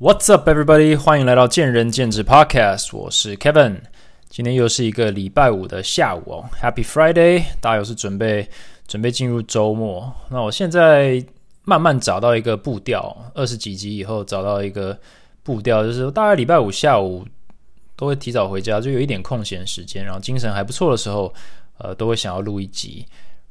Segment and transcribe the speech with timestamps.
[0.00, 0.98] What's up, everybody？
[0.98, 3.80] 欢迎来到见仁见智 Podcast，我是 Kevin。
[4.28, 7.44] 今天又是一个礼拜五的下午哦，Happy Friday！
[7.60, 8.48] 大家又是准备
[8.88, 10.12] 准备进入周末。
[10.30, 11.24] 那我现在
[11.62, 14.98] 慢慢找到一个步调，二十几集以后找到一个
[15.44, 17.24] 步调，就是大概礼拜五下午
[17.94, 21.32] 都会提早回家，就有一点空闲时间，然后精神还不错的时候，
[21.78, 23.06] 呃，都会想要录一集。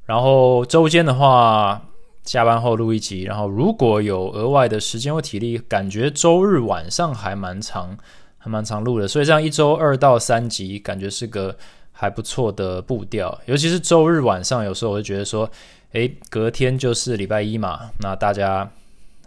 [0.05, 1.81] 然后周间的话。
[2.23, 7.97] 下班后录一集，然后如果有额外的时间或体力，感觉周日晚上还蛮长，
[8.37, 11.55] 还蛮长录的，所以这样一周二到三集，感觉是个
[11.91, 13.37] 还不错的步调。
[13.45, 15.49] 尤其是周日晚上，有时候我就觉得说，
[15.91, 18.69] 诶，隔天就是礼拜一嘛，那大家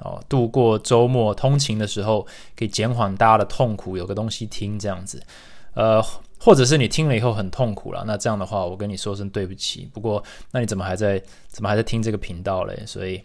[0.00, 2.26] 哦度过周末通勤的时候，
[2.56, 5.22] 可以减缓大家的痛苦，有个东西听这样子，
[5.74, 6.02] 呃。
[6.38, 9.90] 或者是你听了以后很痛苦了，那这样的话，我跟你说声对不起。
[9.92, 10.22] 不过，
[10.52, 12.82] 那你怎么还在怎么还在听这个频道嘞？
[12.86, 13.20] 所以，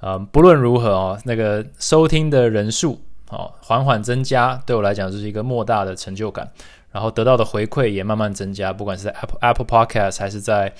[0.00, 6.50] 呃，不论如何哦，那个收听的人数哦缓缓增加，对我来讲就是一个莫大的成就感。
[6.90, 10.72] 然后得到的回馈也慢慢增加，不管是在 Apple Apple Podcast 还是在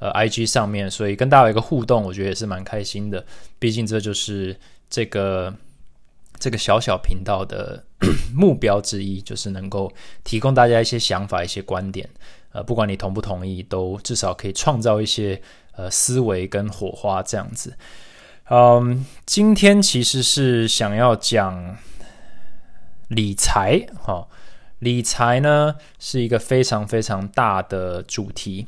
[0.00, 3.24] 呃 IG 上面，所以跟大家有一个互动，我觉得也是蛮开心的。
[3.58, 4.56] 毕竟这就是
[4.90, 5.54] 这个。
[6.38, 7.84] 这个小小频道的
[8.34, 9.92] 目标之一，就是能够
[10.24, 12.08] 提供大家一些想法、一些观点。
[12.52, 15.40] 呃，不管你同不同意，都至少可以创造一些
[15.72, 17.76] 呃思维跟火花这样子。
[18.48, 21.76] 嗯，今天其实是想要讲
[23.08, 23.86] 理财。
[24.02, 24.26] 哈，
[24.78, 28.66] 理财呢是一个非常非常大的主题。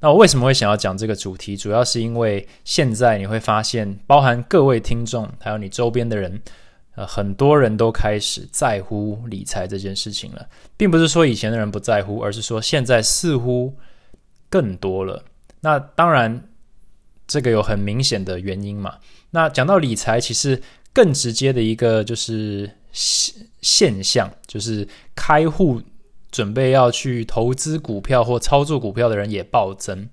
[0.00, 1.56] 那我为什么会想要讲这个主题？
[1.56, 6.42] 主要是因为现在你会发现，包含各位听众，还有你周边的人。
[6.94, 13.74] 呃，很多人都开始在乎理财这件事情了，并不是说以前的人不在乎，而是说现在似乎
[14.50, 15.24] 更多了。
[15.60, 16.48] 那当然，
[17.26, 18.98] 这个有很明显的原因嘛。
[19.30, 20.60] 那讲到理财，其实
[20.92, 25.80] 更直接的一个就是现现象，就是开户
[26.30, 30.06] 准备要去投资股票或操作股票的人也暴增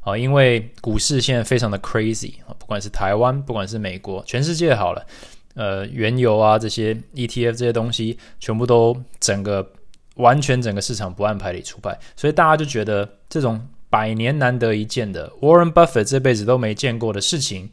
[0.00, 5.06] 啊，因为股市现在非常的 crazy 啊，不管是台湾，不管是美国，全世界好了。
[5.54, 9.70] 呃，原油啊，这些 ETF 这些东西，全部都整个
[10.14, 17.68] 完全整个市场不按牌理出牌，所以大家就觉得这种百年难得一见的 Warren Buffett 这辈子都没见过的事情，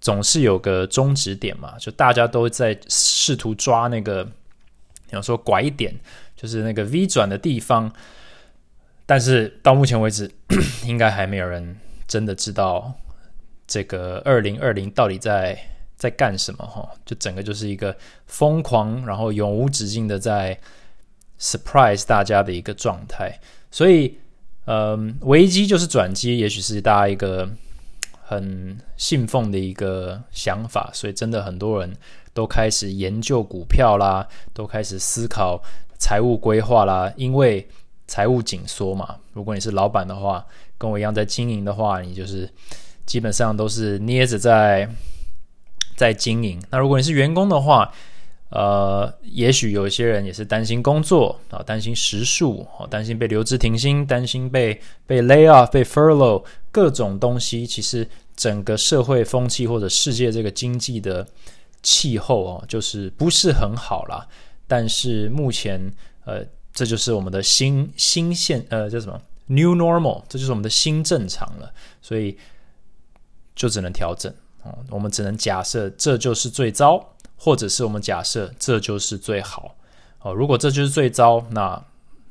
[0.00, 5.94] 总是有个终止点嘛，就大家都在试图抓那个，比方说拐点，
[6.34, 7.92] 就是那个 V 转的地方，
[9.04, 10.30] 但是到目前为止，
[10.86, 11.76] 应该还没有人
[12.08, 12.94] 真的知道
[13.66, 15.58] 这个二零二零到底在。
[15.96, 16.66] 在干什么？
[16.66, 17.96] 哈，就整个就是一个
[18.26, 20.58] 疯狂，然后永无止境的在
[21.40, 23.38] surprise 大家的一个状态。
[23.70, 24.18] 所以，
[24.66, 27.48] 嗯，危机就是转机，也许是大家一个
[28.22, 30.90] 很信奉的一个想法。
[30.92, 31.96] 所以，真的很多人
[32.32, 35.62] 都开始研究股票啦，都开始思考
[35.96, 37.10] 财务规划啦。
[37.16, 37.66] 因为
[38.06, 40.44] 财务紧缩嘛，如果你是老板的话，
[40.76, 42.50] 跟我一样在经营的话，你就是
[43.06, 44.88] 基本上都是捏着在。
[45.96, 46.62] 在经营。
[46.70, 47.92] 那如果你是员工的话，
[48.50, 57.66] 呃，也许有一些人也是担心工作啊，担心时数哦，担心被留职停薪，担心被被 lay off、被 furlough，各种东西。
[57.66, 61.26] 其实整个社会风气或者世界这个经济的
[61.82, 64.24] 气候哦，就是不是很好啦。
[64.68, 65.92] 但是目前，
[66.24, 71.72] 呃，这就是我们的新新现呃叫什么 new normal，这就是我们的新正常了。
[72.00, 72.36] 所以
[73.56, 74.32] 就只能调整。
[74.64, 77.04] 哦，我们只能假设这就是最糟，
[77.36, 79.76] 或者是我们假设这就是最好。
[80.20, 81.80] 哦，如果这就是最糟，那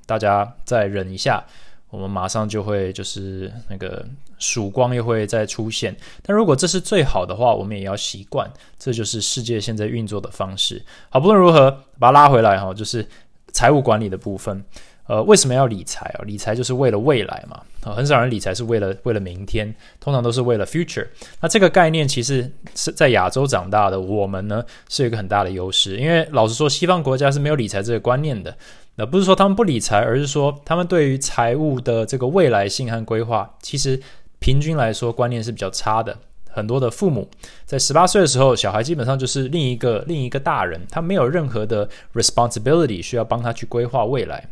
[0.05, 1.43] 大家再忍一下，
[1.89, 4.05] 我们马上就会就是那个
[4.39, 5.95] 曙光又会再出现。
[6.23, 10.83] 但如果这是最好的话，我们也要习惯，这就是世界现在运作的方式。
[11.09, 13.07] 好，不论如何，把它拉回来哈，就是
[13.51, 14.63] 财务管理的部分。
[15.06, 16.24] 呃，为什么要理财啊？
[16.24, 17.62] 理财就是为了未来嘛。
[17.81, 21.06] 啊，很少人理财是为了为了明天，通常都是为了 future。
[21.41, 25.97] 那这个概念其实是在亚洲长大的，我们呢是有一个很大的优势。
[25.97, 28.55] 因为老实说，西方国家是没有理财这个观念的。
[28.96, 33.99] 那不是说他们不理财，而是说他们对于财务的这个未来性和规划，其实
[34.40, 36.17] 平均来说观念是比较差的。
[36.49, 37.28] 很多的父母
[37.66, 44.47] 在十八岁的时候，小孩基本上就是另一个另一个大人，他没有任何的 responsibility 需要帮他去规划未来。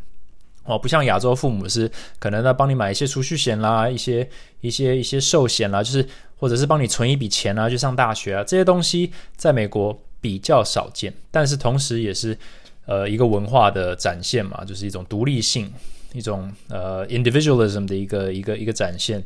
[0.63, 4.27] 哦，不像亚洲父母是可能在帮你买一些储蓄险啦，一些
[4.61, 12.37] 一些一些寿险啦，就是或者是帮你存一笔钱啊，去上大学啊，这些东西在美国比较少见，但是同时也是
[12.85, 15.71] 呃一个文化的展现嘛，就是一种独立性，
[16.13, 19.23] 一种呃 individualism 的一个一个一个展现。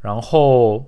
[0.00, 0.84] 然后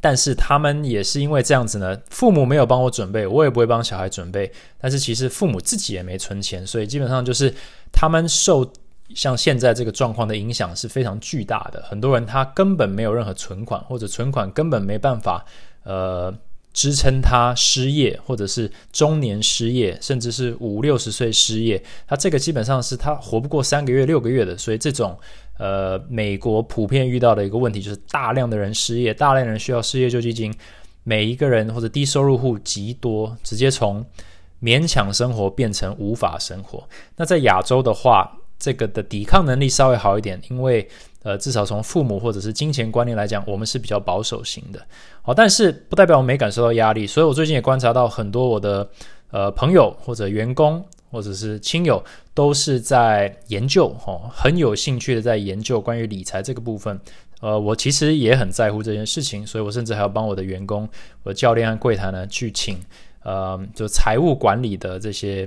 [0.00, 4.50] 但是他们也是因为这样子呢，父母没有帮我准备，我也不会帮小孩准备。
[4.80, 7.52] 但是其实父母自己也没存钱，所以基本上就是
[7.92, 8.64] 他们受
[9.14, 11.82] 像现在这个状况的影响是非常巨大的。
[11.88, 15.44] 很多人他根本没有任何存款，或者存款根本没办法
[15.84, 16.32] 呃
[16.72, 21.82] 支撑他失业，或者是中年失业，甚至是五六十岁失业。
[22.06, 24.56] 他这个基本上是他活不过三个月、六个月的。
[24.56, 25.18] 所以这种。
[25.58, 30.52] 呃，美国普遍遇到的一个问题就是大量的人失业，大量人需要失业救济金，
[31.04, 34.04] 每一个人或者低收入户极多，直接从
[34.60, 36.88] 勉强生活变成无法生活。
[37.16, 40.88] 那在亚洲的话，这个的抵抗能力稍微好一点，因为
[41.24, 44.80] 呃，至少从父母或者是金钱观念来讲，我们是比较保守型的。
[45.22, 48.88] 好，但是不代表我没感受到压力，所以我最近也观察到很多我的
[49.32, 50.82] 呃朋友或者员工。
[51.12, 56.98] 或者是亲友都是在研究，哦，很有兴趣的在研究关于理财这个部分。
[57.42, 60.88] 呃，我其实也很在乎这件事情，所以我甚至还要帮我的员工、
[61.22, 62.78] 我的教练和柜台呢去请，
[63.24, 65.46] 呃，就财务管理的这些，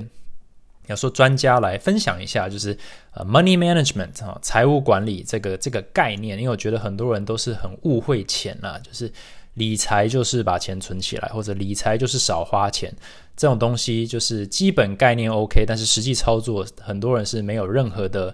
[0.88, 2.78] 要说专家来分享一下，就是
[3.14, 9.12] 呃，money management 啊，财务管理这个这个概念，因为我觉得很多人都是很误会钱啊，就是
[9.56, 12.94] 理财就是把钱存起来，或者理财就是少花钱。
[13.38, 18.34] 这种东西就是基本概念 OK，但是实际操作很多人是没有任何的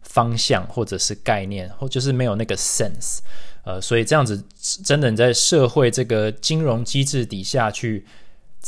[0.00, 3.18] 方向或者是概念，或就是没有那个 sense，
[3.64, 4.42] 呃，所以这样子
[4.82, 8.06] 真的你在社会这个金融机制底下去，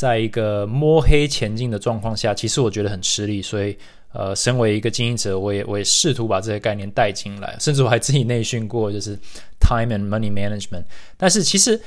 [0.01, 3.43] 在一个摸黑前进的状况下，其实我觉得很吃力。
[3.43, 3.77] 所以，
[4.13, 9.15] 呃，身为一个经营者，我也我也试图把这些概念带进来，甚至我还自己内训过，就是
[9.61, 10.85] time and money management。
[11.19, 11.79] 但是其实。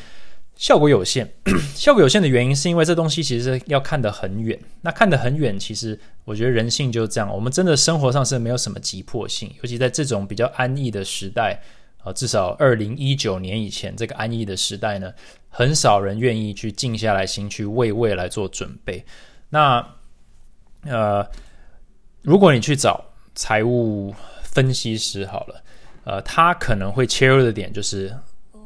[0.55, 1.27] 效果有限，
[1.75, 4.57] 效果有限的原因是因为这东西其实要看得很远。
[4.81, 7.27] 那看得很远，其实我觉得人性就是这样。
[7.33, 11.59] 我们真的生活上是没有什么急迫性，尤其在这种比较安逸的时代
[12.03, 15.11] 啊，至少二零一九年以前这个安逸的时代呢，
[15.53, 19.05] 很少人愿意去静下来心去为未来做准备。
[19.49, 19.87] 那
[20.85, 21.23] 呃，
[22.23, 23.05] 如果你去找
[23.35, 25.63] 财务分析师好了，
[26.05, 28.11] 呃，他可能会切入的点就是。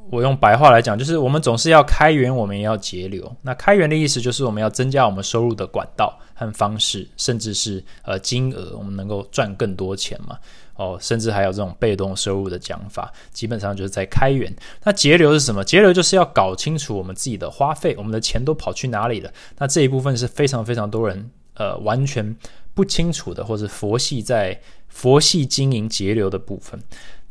[0.10, 3.30] 我用白话来讲，就是我们总是要开源，我们也要节流。
[3.42, 10.40] 那开源的意思就是我们要增加我们收入的管道和方式，甚至是呃金额，我们能够赚更多钱嘛？
[10.78, 14.52] 哦，甚至还有这种被动收入的讲法，基本上就是在开源。
[14.84, 15.64] 那节流是什么？
[15.64, 19.32] 节流就是要搞清楚我们自己的花费，我们的钱都跑去哪里了？
[19.58, 22.36] 那这一部分是非常非常多人呃完全
[22.74, 26.80] 不清楚的，或者佛系在佛系经营节流的部分。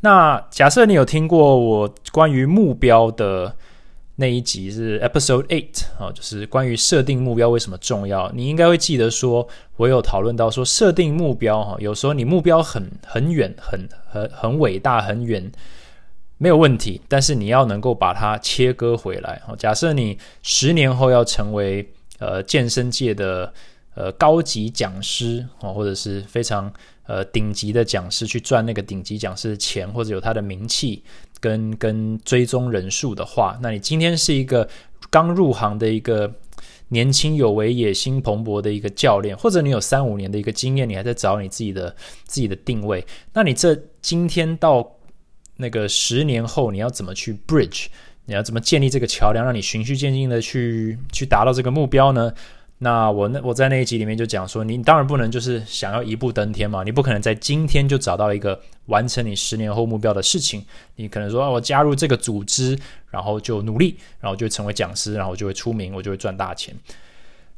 [0.01, 3.55] 那假设你有听过我关于目标的
[4.19, 15.51] 那一集是 Episode Eight 啊，就是关于设定目标为什么重要，你应该会记得说，我有讨论到说设定目标哈，有时候你目标很很远、很很很伟大、很远
[16.39, 19.39] 没有问题，但是你要能够把它切割回来。
[19.59, 21.87] 假设你十年后要成为
[22.17, 23.53] 呃健身界的
[23.93, 26.73] 呃高级讲师啊，或者是非常。
[27.09, 31.01] 呃，顶级的讲师去赚那个顶级讲师的钱，或者有他的名气
[31.39, 34.67] 跟跟追踪人数的话，那你今天是一个
[35.09, 36.33] 刚入行的一个
[36.89, 41.95] 年轻有为、野心蓬勃的一个教练，或者你有三五年的一个经验，你还在找你自己的
[42.25, 44.89] 自己的定位，那你这今天到
[45.57, 47.87] 那个十年后，你要怎么去 bridge？
[48.25, 52.33] 你要怎么建立这个桥梁，让你循序渐进的去去达到这个目标呢？
[52.79, 60.63] 那我那我在那一集里面就讲说，你当然不能就是想要一步登天嘛，你不可能在今天就找到一个完成你十年后目标的事情。
[60.95, 62.77] 你可能说，我加入这个组织，
[63.09, 66.75] 然后就努力，然后就成为讲师，然后就会出名，我就会赚大钱。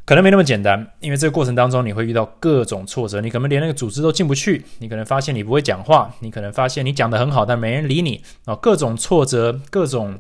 [0.05, 10.17] 可能没那么简单，因为这个过程当中你会遇到各种挫折，你可能连那个组织都进不去，你可能发现你不会讲话，你可能发现你讲的很好，但没人理你啊，各种挫折，各种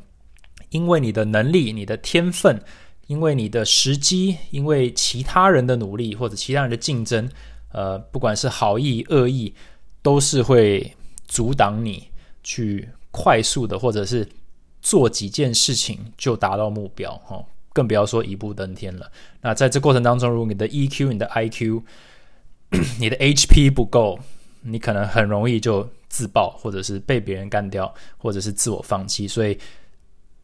[0.71, 2.61] 因为你的能力、你的天分。
[3.09, 7.27] 因为你的时机，因为其他人的努力或者其他人的竞争，
[7.71, 9.51] 呃，不管是好意恶意，
[10.03, 10.95] 都是会
[11.27, 12.07] 阻挡你
[12.43, 14.29] 去快速的或者是
[14.79, 19.11] 做几件事情就达到目标哈，更不要说一步登天了。
[19.41, 21.81] 那在这过程当中，如果你的 EQ、你的 IQ、
[23.01, 24.19] 你的 HP 不够，
[24.61, 29.27] 你可能很容易就自爆，或者是被别人干掉，或者是自我放弃。
[29.27, 29.57] 所以。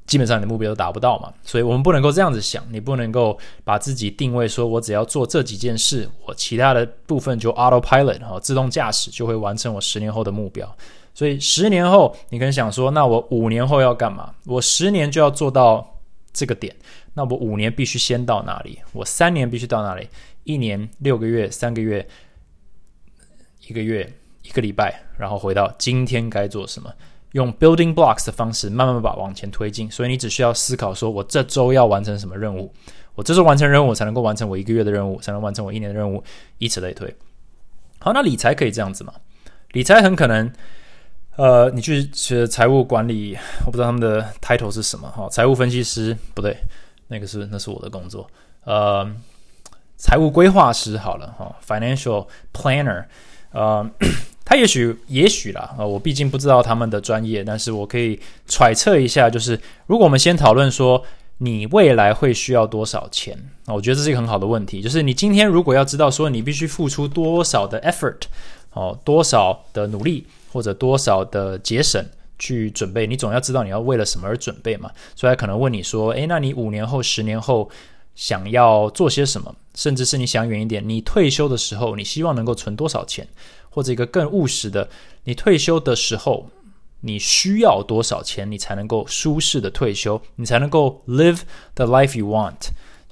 [0.06, 10.78] 基本上你的目标都达不到嘛，所以我们不能够这样子想，你不能够把自己定位说，我只要做这几件事，我其他的部分就 autopilot 哈，自动驾驶就会完成我十年后的目标。
[11.14, 14.34] 所以十年后，你可能想说，那我五年后要干嘛？
[14.46, 15.98] 我十年就要做到
[16.34, 16.76] 这个点，
[17.14, 18.80] 那我五年必须先到哪里？
[18.92, 20.08] 我三年必须到哪里？
[20.44, 22.06] 一年六个月、三个月、
[23.68, 26.94] 一个月、一个礼拜，然后回到今天该做什么？
[27.36, 29.92] 用 building blocks 的方式慢慢把往前推进。
[29.92, 32.74] 所以你只需要思考说，我这周要完成什么任务，
[33.14, 36.24] 我这周完成任务，才能够完成我一个月的任务，才能完成我一年的任务，
[36.60, 37.14] 以此类推。
[38.00, 39.14] 好，那理财可以这样子吗？
[39.74, 40.50] 理财很可能，
[41.36, 46.56] 呃，你去学财务管理，我不知道他们的 title 是什么哈，财务分析师不对，
[47.10, 48.26] 那个是那是我的工作，
[48.64, 49.06] 呃，
[49.98, 53.04] 财务规划师好了哈，financial planner，
[53.52, 53.86] 呃，
[54.46, 61.04] 他也许也许啦，啊，我毕竟不知道他们的专业，但是我可以揣测一下，就是如果我们先讨论说。
[61.40, 63.38] 你未来会需要多少钱？
[63.66, 64.82] 啊，我觉得这是一个很好的问题。
[64.82, 68.22] 就是你今天如果要知道说你必须付出多少的 effort，
[68.72, 72.02] 哦，多少的努力或者多少的节省
[72.40, 74.90] 去准备，你总要知道你要为了什么而准备嘛。
[75.14, 77.70] 所以他可能问你说，诶，那你五年后、十年后
[78.16, 79.54] 想要做些什么？
[79.76, 83.28] 甚至是你想远一点，你退休的时候，你希望能够存多少钱？
[83.70, 84.90] 或者一个更务实的，
[85.26, 86.50] 你退休的时候。
[87.02, 90.20] 你需要多少钱，你才能够舒适的退休？
[90.38, 91.42] 你才能够 live
[91.76, 92.56] the life you want，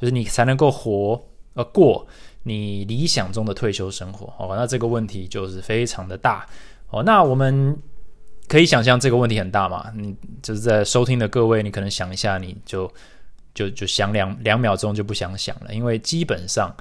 [0.01, 1.21] 就是你才能够活
[1.53, 2.07] 呃过
[2.41, 4.33] 你理想中的退休生活。
[4.39, 6.43] 哦，那这个问题就是非常的大。
[6.89, 7.77] 哦，那我们
[8.47, 9.91] 可以想象这个问题很大嘛？
[9.95, 12.91] 你就是在收听的各位，你可能想一下，你就
[13.53, 16.75] 就就想两两秒钟就不想想了，因为基本上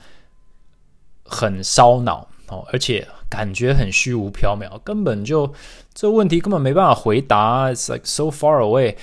[1.24, 3.06] 很烧脑哦，而且。
[3.32, 5.50] 感觉很虚无缥缈，根本就
[5.94, 7.68] 这问题根本没办法回答。
[7.68, 8.94] It's like so far away。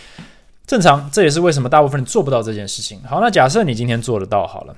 [0.67, 3.01] 正常，这也是为什么大部分人做不到这件事情。
[3.09, 4.75] 好，那假设你今天做得到好了，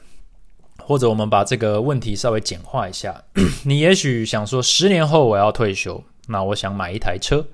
[0.79, 3.21] 或者我们把这个问题稍微简化一下，
[3.65, 7.45] 你也许想说，十年后我要退休，那我想买一台车，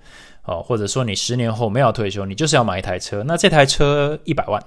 [0.44, 4.64] 哦，或者说你十年后没有退休，你就是要买一台车，那这台车一百万。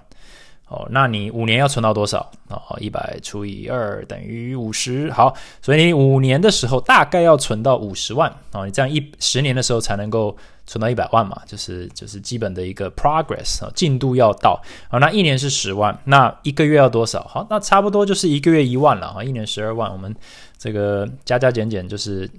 [0.71, 2.31] 哦，那你五年要存到多少？
[2.49, 5.11] 哦，一百除以二等于五十。
[5.11, 8.33] 好，所以你五年的时候大概要存到五十万。
[8.53, 10.37] 哦，你这样一十年的时候才能够
[10.69, 11.43] 存到一百万嘛？
[11.45, 14.62] 就是就是基本的一个 progress 啊，进度要到。
[14.89, 17.25] 好，那一年是十万，那一个月要多少？
[17.25, 20.15] 好，那差不多就是一个月一万了啊，一年十二万，我们
[20.57, 22.31] 这个加加减减就是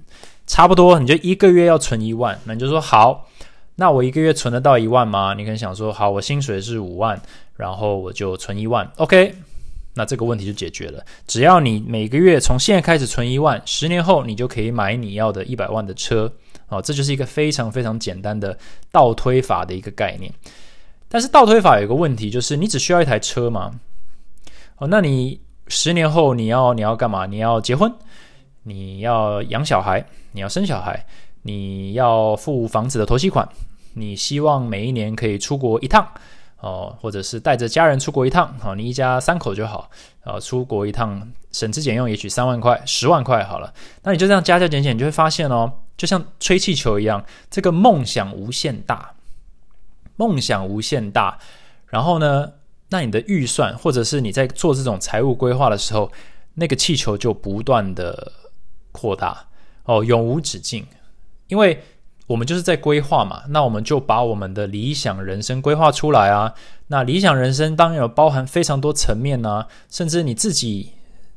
[0.46, 3.28] 差不多，你就一个月要存一万，那你就说好。
[3.76, 5.32] 那我一个月存得到一万吗？
[5.34, 7.20] 你可能想说，好，我薪水是五万，
[7.56, 9.34] 然后我就存一万，OK，
[9.94, 11.04] 那这个问题就解决了。
[11.26, 16.32] 只要你每个月从现在开始存一万，十年后你就可以买你要的一百万的车，
[16.68, 18.58] 哦，这就是一个非常非常简单的
[18.90, 20.32] 倒推法的一个概念。
[21.08, 23.70] 但是倒推法有一个问题，就是你只需要一台车吗？
[24.78, 27.26] 哦，那你十年后你要你要干嘛？
[27.26, 27.92] 你要结婚？
[28.62, 30.04] 你要养小孩？
[30.32, 31.04] 你要生小孩？
[31.42, 33.46] 你要付房子的头期款，
[33.94, 36.08] 你希望每一年可以出国一趟
[36.62, 39.90] 哦，或者是带着家人出国一趟，好，你一家三口就好，
[40.22, 49.14] 啊，出国一趟省吃俭用，也许三万块、十万块好了，那你就这样加加减减，你就会发现哦，就像吹气球一样，这个梦想无限大，
[50.14, 51.36] 梦想无限大，
[51.88, 52.52] 然后呢，
[52.90, 56.12] 那你的预算或者是你在做这种财务规划的时候，
[56.54, 58.30] 那个气球就不断的
[58.92, 59.46] 扩大。
[59.84, 60.86] 哦，永无止境。
[61.48, 61.82] 因为
[62.32, 66.54] 我们就是在规划嘛，那我们就把我们的理想人生规划出来啊。
[66.86, 70.92] 那理想人生当然有包含非常多层面呢，甚至你自己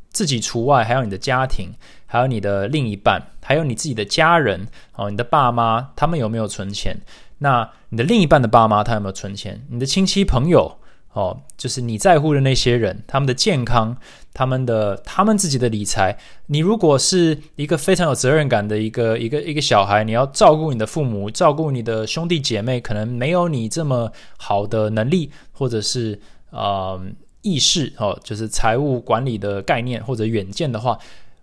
[0.10, 1.72] 自己除外，还有你的家庭，
[2.06, 6.96] 还有你的另一半，还有你自己的家人哦，你的爸妈他们有没有存钱？
[7.40, 9.66] 那你的另一半的爸妈他有没有存钱？
[9.70, 10.78] 你的亲戚朋友？
[11.12, 13.96] 哦，就是你在乎的那些人，他们的健康，
[14.36, 16.16] 他们的他们自己的理财。
[16.48, 26.20] 你如果是一个非常有责任感的一个一个一个小孩，你要照顾你的父母，照顾你的兄弟姐妹，可能没有你这么好的能力，或者是
[26.52, 27.02] 呃
[27.42, 31.00] 意识哦，就是财务管理的概念或者远见的话，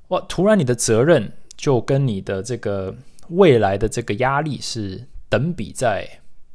[0.08, 2.94] 哇，突然你的责任就跟你的这个
[3.30, 6.06] 未来的这个压力是等比在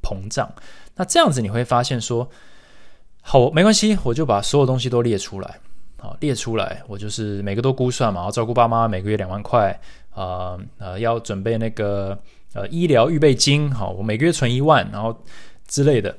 [0.02, 0.50] 膨胀。
[0.96, 2.30] 那这样子你会发现说。
[3.30, 5.60] 好，没关系，我就把所有东西都列出来。
[5.98, 8.24] 好，列出来，我就是每个都估算嘛。
[8.24, 9.78] 要照顾爸妈，每个月两万块。
[10.12, 12.18] 啊呃，要准备那个
[12.54, 13.72] 呃医疗预备金。
[13.72, 15.16] 好，我每个月存一万，然后
[15.68, 16.16] 之类的，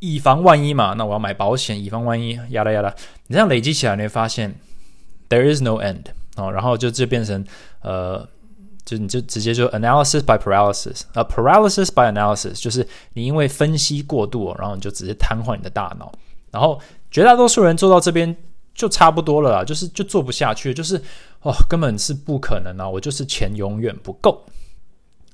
[0.00, 0.94] 以防万一嘛。
[0.94, 2.38] 那我要买保险，以防万一。
[2.50, 2.94] 呀啦呀啦，
[3.26, 4.54] 你这样累积起来，你会发现
[5.28, 6.04] there is no end。
[6.36, 7.44] 哦，然后就就变成
[7.82, 8.26] 呃。
[8.84, 16.12] 就你就直接就 analysis by paralysis 啊，paralysis by analysis 就是你因为分析过度，然后你就直接瘫痪你的大脑。
[16.52, 18.36] 然后绝大多数人做到这边
[18.76, 20.96] 就差不多了啦，就是就做不下去，就是
[21.40, 22.88] 哦，根本是不可能啊！
[22.88, 24.44] 我就是钱永远不够，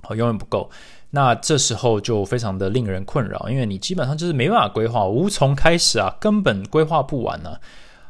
[0.09, 0.71] 哦，永远不够。
[1.11, 7.59] 那这时候就非常的令人困扰，因为你基本上就是没办法规划，无从开始啊，根本规划不完呢。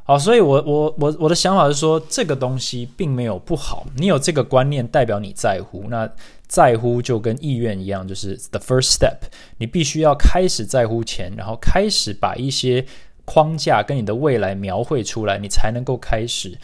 [0.05, 3.87] 好，所以我我我我的想法是说，这个东西并没有不好。
[3.97, 5.85] 你有这个观念，代表你在乎。
[5.89, 6.09] 那
[6.47, 9.17] 在乎就跟意愿一样，就是 the first step。
[9.59, 12.85] 你必须要开始在乎钱，然后开始把一些
[13.25, 16.59] 框架跟你的未来描绘出来，你才能够开始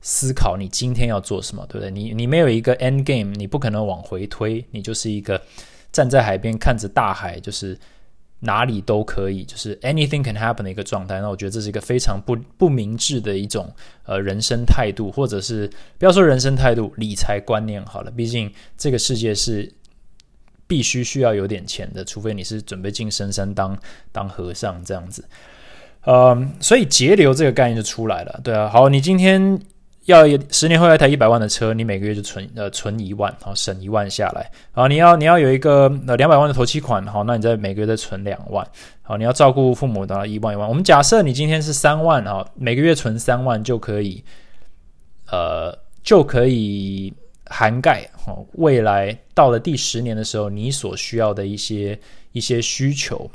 [0.00, 1.90] 思考你今天要做什么，对不对？
[1.90, 5.40] 你你没有一个 end game，你不可能往回推，你就是一个
[5.92, 7.78] 站在海边看着大海，就是。
[8.42, 11.20] 哪里都可以，就是 anything can happen 的一个状态。
[11.20, 13.70] 那我觉得这是一个非常不不明智的一种
[14.04, 18.10] 呃人生态度，或者是不要说人生态度，理财观念好了。
[18.10, 19.70] 毕竟这个世界是
[20.66, 23.78] 必须需要有点钱的，除非你是准备进深山当
[24.10, 25.22] 当和尚这样子。
[26.06, 28.40] 嗯，所以节流这个概念就出来了。
[28.42, 29.60] 对啊，好，你今天。
[30.06, 34.50] 要十年后要一台一百万的车，你每个月就存呃存一万，好省一万下来。
[34.72, 38.66] 好，你要你要有一个呃两百万的头期款，好，那你再每个月再存两万。
[39.02, 40.66] 好，你要照顾父母的一万一万。
[40.68, 44.24] 我们假设你今天是三万啊，每个月存三万就可以，
[45.30, 47.12] 呃就可以
[47.44, 51.96] 涵盖哦未来到了第十年的时候你所需要的一些
[52.32, 53.30] 一些需求。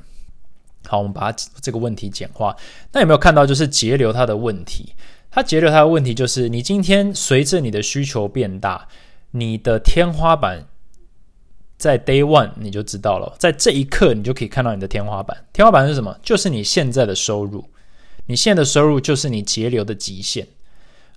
[0.87, 2.55] 好，我们把它这个问题简化。
[2.91, 4.93] 那有没有看到就是节流它的问题？
[5.31, 8.87] 它节流它的问题就是，你今天随着你的需求变大，
[9.31, 10.65] 你的天花板
[11.77, 15.45] 在 day one 你就知道了，在这一刻你就可以看到你的天花板。
[15.51, 16.17] 天花板是什么？
[16.23, 17.65] 就是你现在的收入，
[18.27, 20.47] 你现在的收入就是你节流的极限。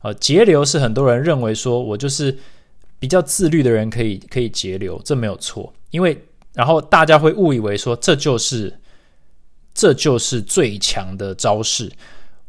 [0.00, 2.36] 啊，节流是很多人认为说我就是
[2.98, 5.72] 比较自律的人可以可以节流，这没有错。
[5.90, 8.78] 因为然后大家会误以为说这就是
[9.78, 11.88] 这就是最强的招式。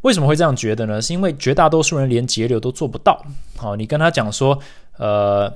[0.01, 0.99] 为什么会这样觉得呢？
[0.99, 3.23] 是因为绝大多数人连节流都做不到。
[3.55, 4.57] 好，你跟他讲说，
[4.97, 5.53] 呃，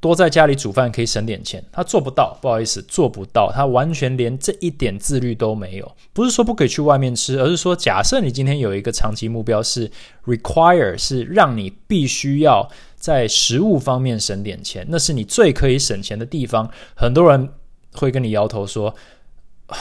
[0.00, 2.36] 多在家里煮饭可以省点钱，他做不到。
[2.42, 3.52] 不好意思，做不到。
[3.54, 5.96] 他完全连这一点自律都没有。
[6.12, 9.88] 不是说不可以去外面吃，而是说，假设你今天有一个长期目标是
[10.24, 16.68] require，是让你必须要在食物方面省点钱，那是你最可以省钱的地方。
[16.96, 17.48] 很多人
[17.92, 18.92] 会跟你摇头说，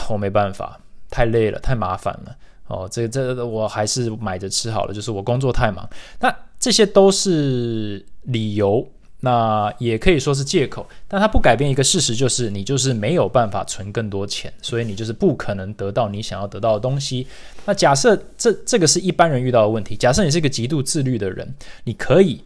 [0.09, 0.79] 我没办法，
[1.13, 2.35] 太累了，太麻烦了。
[2.65, 4.93] 哦，这这我还是买着吃好了。
[4.93, 5.87] 就是我工作太忙，
[6.19, 8.83] 那这些都是理由，
[9.19, 10.87] 那也可以说是借口。
[11.07, 17.27] 但它不改变一个事实，就是你就是没有办法存更多钱，所以你就是不可能得到你想要得到的东西。
[17.65, 22.43] 那假设这这个是一般人遇到的问题，假设你是一个极度自律的人，你可以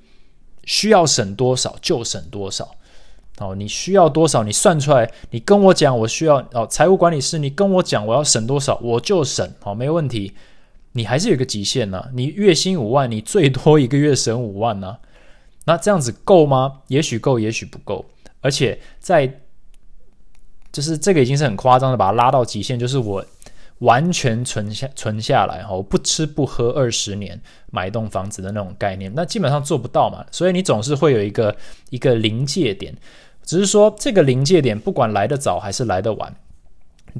[0.65, 2.69] 需要省多少就省多少。
[3.39, 4.43] 哦，你需要多少？
[4.43, 6.65] 你算出来，你跟我讲，我需要哦。
[6.65, 9.47] 财务管理师，你跟我讲，我要省多少，我就省。
[9.61, 10.33] 好，没问题。
[10.93, 12.03] 你还是有个极限呢。
[12.13, 14.97] 你月薪五万，你最多一个月省五万呢。
[15.65, 16.79] 那这样子够吗？
[16.87, 18.03] 也许够，也许不够。
[18.41, 19.41] 而且在，
[20.71, 23.23] 就是这个已经是很夸张的，把它拉到极限，就是我
[23.79, 30.25] 完全存下存下来，哈，我不吃不喝二十年买一栋房子的那种概念，那基本上做不到嘛。
[30.31, 31.55] 所以你总是会有一个
[31.91, 32.95] 一个临界点。
[33.47, 36.35] 只是说，这个临界点不管来得早还是来得晚，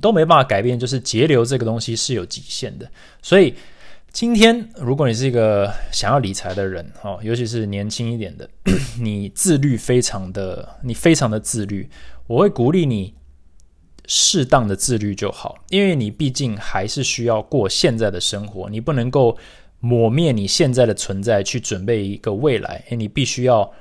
[0.02, 0.78] 都没办法改变。
[0.78, 2.86] 就是节流这个东西是有极限的。
[3.22, 3.56] 所以
[4.12, 8.50] 今天，如果你是一个想要理财的人，哦，尤其是年轻一点的，
[9.00, 11.90] 你自律非常的，你非常的自律，
[12.28, 13.14] 我会鼓励你
[14.06, 19.38] 适当的自律就好，因为你毕竟还是需要过现在的生活，你不能够
[19.80, 23.72] 抹灭你现在的存在去准备一个未来，你必须要。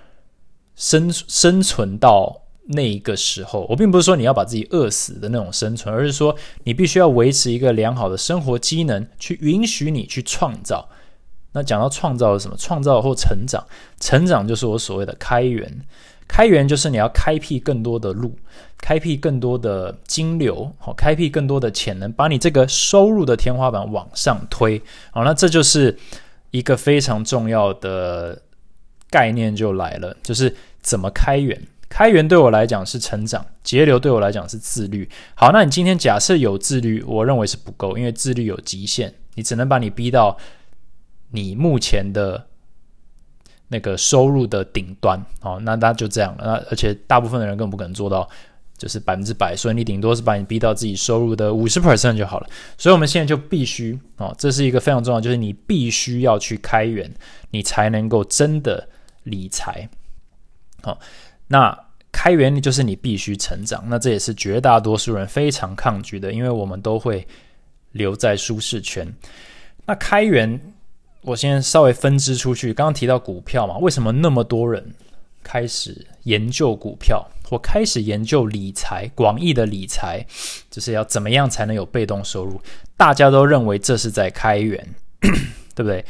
[0.76, 10.88] 生生存到那一个时候，我并不是说你要把自己饿死的那种生存，而是说你必须要维持一个良好的生活机能，去允许你去创造。
[11.52, 12.56] 那讲到创造是什么？
[12.58, 13.64] 创造或成长，
[13.98, 15.80] 成长就是我所谓的开源。
[16.28, 18.36] 开源就是你要开辟更多的路，
[18.78, 24.82] 开辟更多的金流，好，开辟更多的潜能，把你这个收入的天花板往上推。
[25.12, 25.96] 好，那这就是
[26.50, 28.42] 一个非常重要的。
[29.16, 31.59] 概念就来了，就是怎么开源。
[31.88, 35.09] 开源对我来讲是成长，节流对我来讲是自律。
[35.35, 40.37] 好，那你今天假设有自律，我认为是不够，因为自律有极限，你只能把你逼到
[41.31, 42.46] 你目前的
[43.68, 45.18] 那个收入的顶端。
[45.40, 46.44] 好，那那就这样了。
[46.44, 48.29] 那而且大部分的人更不可能做到。
[48.79, 52.46] 就是百分之百，所以你顶多是把你逼到自己收入的五十 percent 就好了。
[52.76, 57.11] 所以我们现在就必须哦，这是一个非常重要，就是你必须要去开源，
[57.52, 58.87] 你才能够真的
[59.26, 59.88] 理财。
[60.82, 60.98] 好，
[61.46, 61.78] 那
[62.10, 67.26] 开源就是你必须成长，那这也是绝大多数人非常抗拒的，因为我们都会
[67.92, 69.06] 留在舒适圈。
[69.84, 70.60] 那开源，
[71.20, 72.72] 我先稍微分支出去。
[72.72, 74.94] 刚刚提到股票嘛，为什么那么多人
[75.42, 77.26] 开始研究股票？
[77.48, 80.24] 我开始研究理财，广义的理财
[80.68, 82.60] 就是要怎么样才能有被动收入？
[82.96, 84.84] 大家都认为这是在开源，
[85.74, 86.04] 对不对？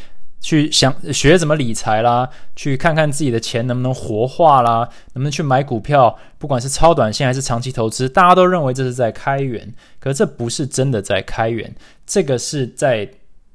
[0.47, 11.75] 去想学怎么理财啦，去看看自己的钱能不能活化啦，能不能去买股票，不管是超短线还是长期投资，大家都认为这是在开源，可这不是真的在开源，
[12.07, 13.11] 这个是在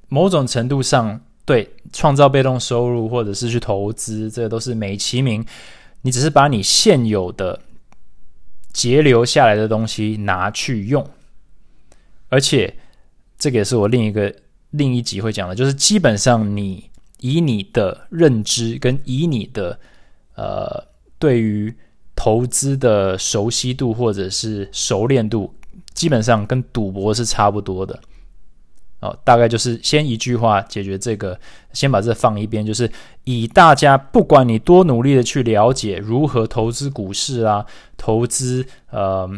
[0.10, 5.46] 某种程度上对创造被动收入或者是去投资，这都是美其名，
[6.02, 7.58] 你只是把你现有的
[8.74, 11.10] 节流下来的东西拿去用，
[12.28, 12.76] 而且
[13.40, 14.36] 这个也是我另一个。
[14.72, 19.80] 另一集会讲的，就是基本上你以你的认知跟以你的
[20.36, 20.84] 呃
[21.20, 21.74] 对于
[22.16, 25.54] 投资的熟悉度或者是熟练度，
[25.94, 28.00] 基本上跟赌博是差不多的。
[29.02, 31.40] 哦，大概就是先一句话解决这个，
[31.74, 32.92] 先把这放一边，就是
[33.24, 37.66] 以大家不管你多努力的去了解如何投资股市啊，
[37.98, 39.30] 投资呃。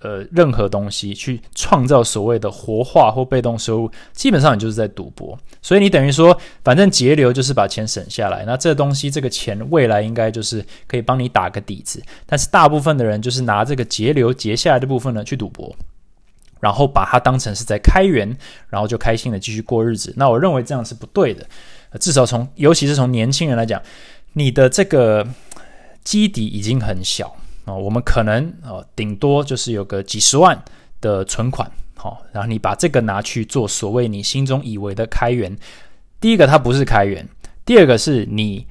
[0.00, 5.38] 呃，任何东西去创造所谓的活化或被动收入，基本上你就是在赌博。
[5.60, 6.34] 所以你等于说，
[6.64, 8.42] 反正节流就是把钱省下来。
[8.46, 12.02] 那这东西，这个钱未来应该就是可以帮你打个底子。
[12.24, 15.70] 但是大部分的人就是拿这个节流节下来的部分呢去赌博，
[16.60, 18.34] 然后把它当成是在开源，
[18.70, 20.14] 然后就开心的继续过日子。
[20.16, 21.46] 那我认为这样是不对的。
[21.98, 23.82] 至少从，尤其是从年轻人来讲，
[24.32, 25.28] 你的这个
[26.02, 27.36] 基底已经很小。
[27.64, 30.60] 啊，我们可能啊，顶多就是有个几十万
[31.00, 35.56] 的存款，好，然后你把这个拿去做所谓你心中以为的开源。
[36.20, 37.24] 第一个，它不是开源；
[37.64, 38.66] 第二个，是你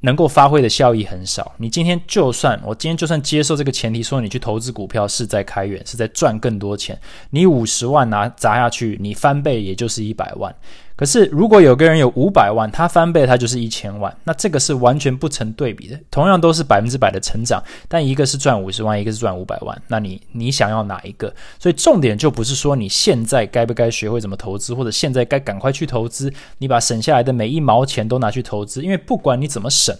[0.00, 1.52] 能够发挥的效益很少。
[1.56, 6.96] 你今天就算我今天就算接受这个前提，说你去投资股票是在开源，是在赚更多钱，
[7.30, 10.54] 你五十万拿砸下去，你翻倍也就是一百万。
[10.98, 15.96] 可是，如果有个人有五百万，他翻倍，他就是一千万，那这个是完全不成对比的。
[16.10, 21.32] 同样都是百分之百的成长，但一个是赚五十万，一个是赚五百万，那你你想要哪一个？
[21.60, 29.96] 所以重点就不是说你现在该不该学会怎么投资，或者现在该赶快去投资，你把省下来的每一毛钱都拿去投资，因为不管你怎么省，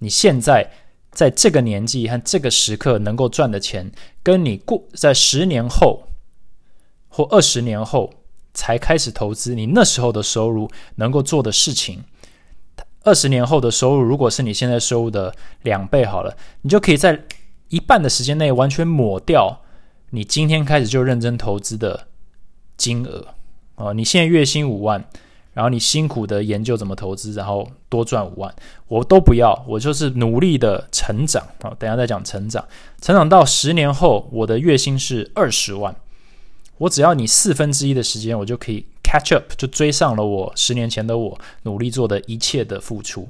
[0.00, 0.68] 你现在
[1.12, 3.88] 在这个年纪和这个时刻能够赚的钱，
[4.24, 6.08] 跟你过在十年后
[7.08, 8.12] 或二十年后。
[8.54, 12.02] 才开始投资，你那时候的收入能够做的事情，
[13.02, 17.20] 二十年后的收入，如果是你现在收入的两倍好了，你就可以在
[17.68, 19.60] 一半的时间内完全抹掉
[20.10, 22.06] 你今天开始就认真投资的
[22.76, 23.26] 金额
[23.74, 23.92] 哦。
[23.92, 25.04] 你现在月薪五万，
[25.52, 28.54] 然后你辛苦的研究怎么投资，然后多赚五万，
[28.86, 31.74] 我都不要，我就是努力的成长啊。
[31.78, 32.64] 等下再讲成长，
[33.00, 35.94] 成长到十年后，我的月薪是二十万。
[36.78, 43.28] 我只要你四分之一的时间，我就可以 catch up，就追上了我十年前的我努力做的一切的付出。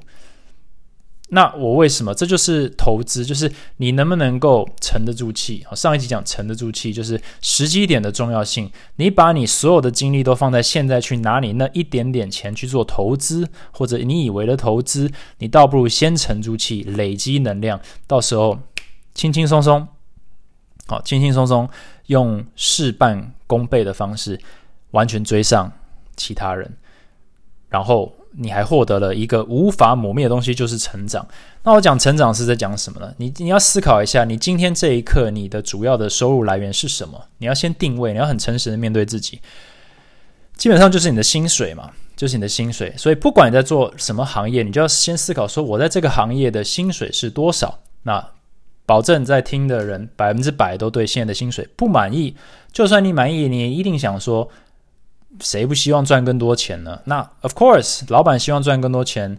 [1.29, 2.13] 那我为什么？
[2.13, 8.71] 这就是投资，就是你能不能够沉得住气上一集讲沉得住气，就是时机点的重要性。
[8.97, 18.59] 你把你所有的精力都放在现在去拿你那一点点钱去做投资，或者你以为的投资，你倒不如先沉住气，累积能量，到时候
[19.15, 19.87] 轻轻松松，
[20.87, 21.67] 好，轻轻松松。
[22.07, 24.39] 用事半功倍的方式，
[24.91, 25.71] 完全追上
[26.15, 26.71] 其他人，
[27.69, 31.27] 然后你还获得了一个无法磨灭的东西，就是成长。
[31.63, 33.13] 那我讲成长是在讲什么呢？
[33.17, 37.23] 你你要思考一下，你今天这一刻你的主要的收入来源是什么？
[37.37, 39.39] 你要先定位，你要很诚实的面对自己。
[40.57, 42.93] 基本上就是你的薪水嘛，就是你的薪水。
[42.97, 47.79] 所以不管你在做什么行业，你就要先思考说，我在这个行业的薪水是多少？
[48.03, 48.34] 那。
[48.85, 52.35] 保证在听的人百分之百都对现在的薪水不满意。
[52.71, 54.49] 就算你满意，你也一定想说，
[55.39, 56.99] 谁不希望赚更多钱呢？
[57.05, 59.37] 那 of course，老板希望赚更多钱，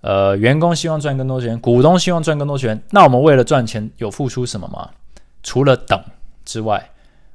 [0.00, 2.82] 呃，员工希望赚更多钱，股东希望赚更多钱。
[2.90, 4.90] 那我们为了赚钱有付出什么吗？
[5.42, 6.02] 除了等
[6.44, 6.90] 之外。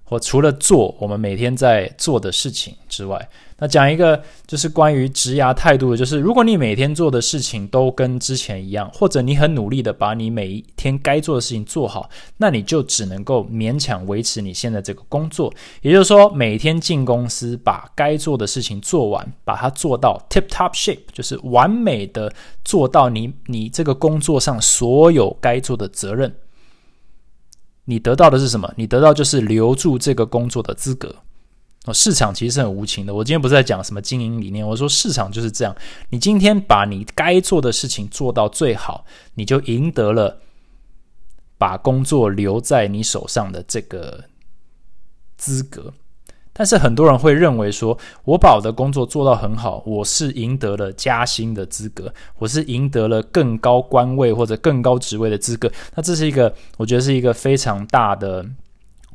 [0.10, 15.52] 或除了做我们每天在做的事情之外，那讲一个就是关于职涯态度的，就是如果你每天做的事情都跟之前一样，或者你很努力的把你每一天该做的事情做好，那你就只能够勉强维持你现在这个工作。
[15.82, 22.32] 也就是说，每天进公司把该做的事情做完，把它做到 tip top shape，就是完美的
[22.64, 26.34] 做到你你这个工作上所有该做的责任。
[27.90, 28.70] 你得到的是什么？
[28.76, 31.16] 你得到就是留住这个工作的资格。
[31.86, 33.16] 哦，市场其实是很无情的。
[33.16, 35.74] 我今天不是在讲什么经营理念，我说市场就是这样。
[36.10, 40.42] 你今天把你该做的事情做到最好，你就赢得了
[41.58, 44.26] 把工作留在你手上的这个
[45.38, 45.94] 资格。
[46.58, 55.72] 但是很多人会认为说，我把我的工作做到很好，我是赢得了加薪的资格，我是赢得了更高官位或者更高职位的资格。
[55.94, 58.44] 那这是一个，我觉得是一个非常大的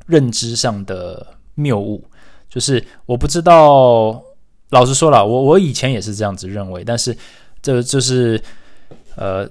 [0.06, 1.26] 认知上的
[1.56, 2.04] 谬误。
[2.48, 4.22] 就是我不知道
[4.70, 7.16] 老实说了，我我以前也是这样子认为，但是
[7.60, 8.40] 这就是
[9.16, 9.48] 呃，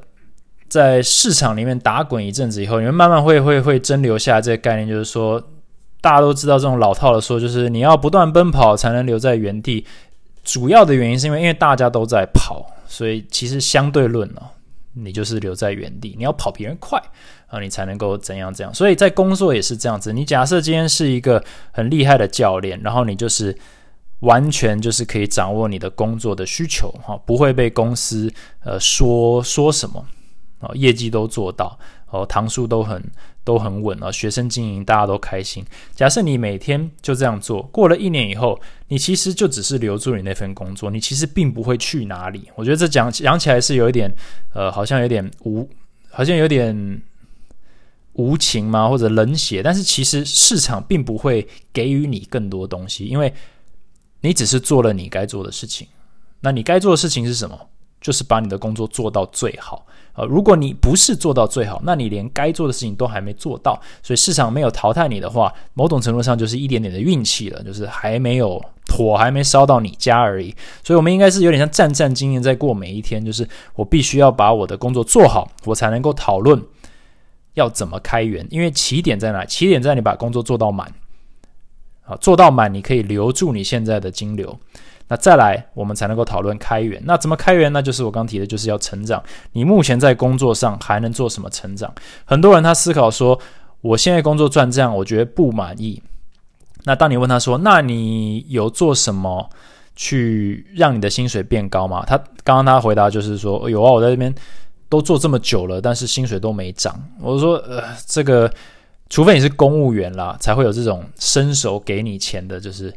[0.70, 5.42] 在市场里面打滚一阵子以后，你们慢慢会会会真留下这个概念，就是说
[6.02, 9.86] 大家都知道这种老套的说，就是你要不断奔跑才能留在原地。
[10.44, 14.42] 主要的原因是因为因为大家都在跑，所以其实相对论呢，
[14.94, 17.00] 你就是留在原地，你要跑别人快
[17.46, 18.74] 啊，你才能够怎样怎样。
[18.74, 23.56] 所以在工作也是这样子，你假设今天是一个很厉害的教练，然后你就是
[24.22, 28.34] 完全就是可以掌握你的工作的需求哈，不会被公司
[28.64, 30.04] 呃说说什么
[30.60, 31.78] 啊，业绩都做到
[32.10, 33.00] 哦，堂数都很。
[33.44, 35.66] 都很稳啊，学生经营大家都开心。
[35.96, 42.50] 假设你每天就这样做，过了一年以后，你其实就只是留住你那份工作，你其实并不会去哪里。
[42.56, 44.14] 我觉得这讲讲起来是有一点，
[44.54, 45.68] 呃，好像有点无，
[46.10, 47.02] 好像有点
[48.14, 48.88] 无情吗？
[48.88, 49.64] 或者冷血？
[49.64, 53.34] 但是其实市场并不会给予你更多东西，因为
[54.22, 55.88] 你只是做了你该做的事情。
[56.42, 57.60] 那你该做的事情是什么？
[58.00, 59.86] 就是把你的工作做到最好。
[60.14, 68.62] 呃，如果你不是做到最好，那你连该做的事情都还没做到，所以市场没有淘汰你的话，某种程度上就是一点点的运气了，就是还没有
[68.94, 70.54] 火还没烧到你家而已。
[70.84, 76.62] 所以，我们应该是有点像战战兢兢在过每一天，就是我必须要把我的工作做好，我才能够讨论
[77.54, 78.46] 要怎么开源。
[78.50, 79.46] 因为起点在哪？
[79.46, 80.94] 起点在你把工作做到满，
[82.04, 84.60] 啊，做到满，你可以留住你现在的金流。
[85.12, 87.02] 那再来，我们才能够讨论开源。
[87.04, 87.74] 那怎么开源？
[87.74, 89.22] 那就是我刚提的，就是要成长。
[89.52, 91.94] 你目前在工作上还能做什么成长？
[92.24, 93.38] 很多人他思考说，
[93.82, 96.02] 我现在工作赚这样，我觉得不满意。
[96.86, 99.50] 那当你问他说，那你有做什么
[99.98, 102.06] 去让你的薪水变高吗？
[102.08, 104.34] 他刚刚他回答就是说，有啊，我在这边
[104.88, 106.98] 都做这么久了，但是薪水都没涨。
[107.20, 108.50] 我说，呃，这个
[109.10, 112.94] 除非你是公务员啦，才会有这种伸手给你钱的，就是。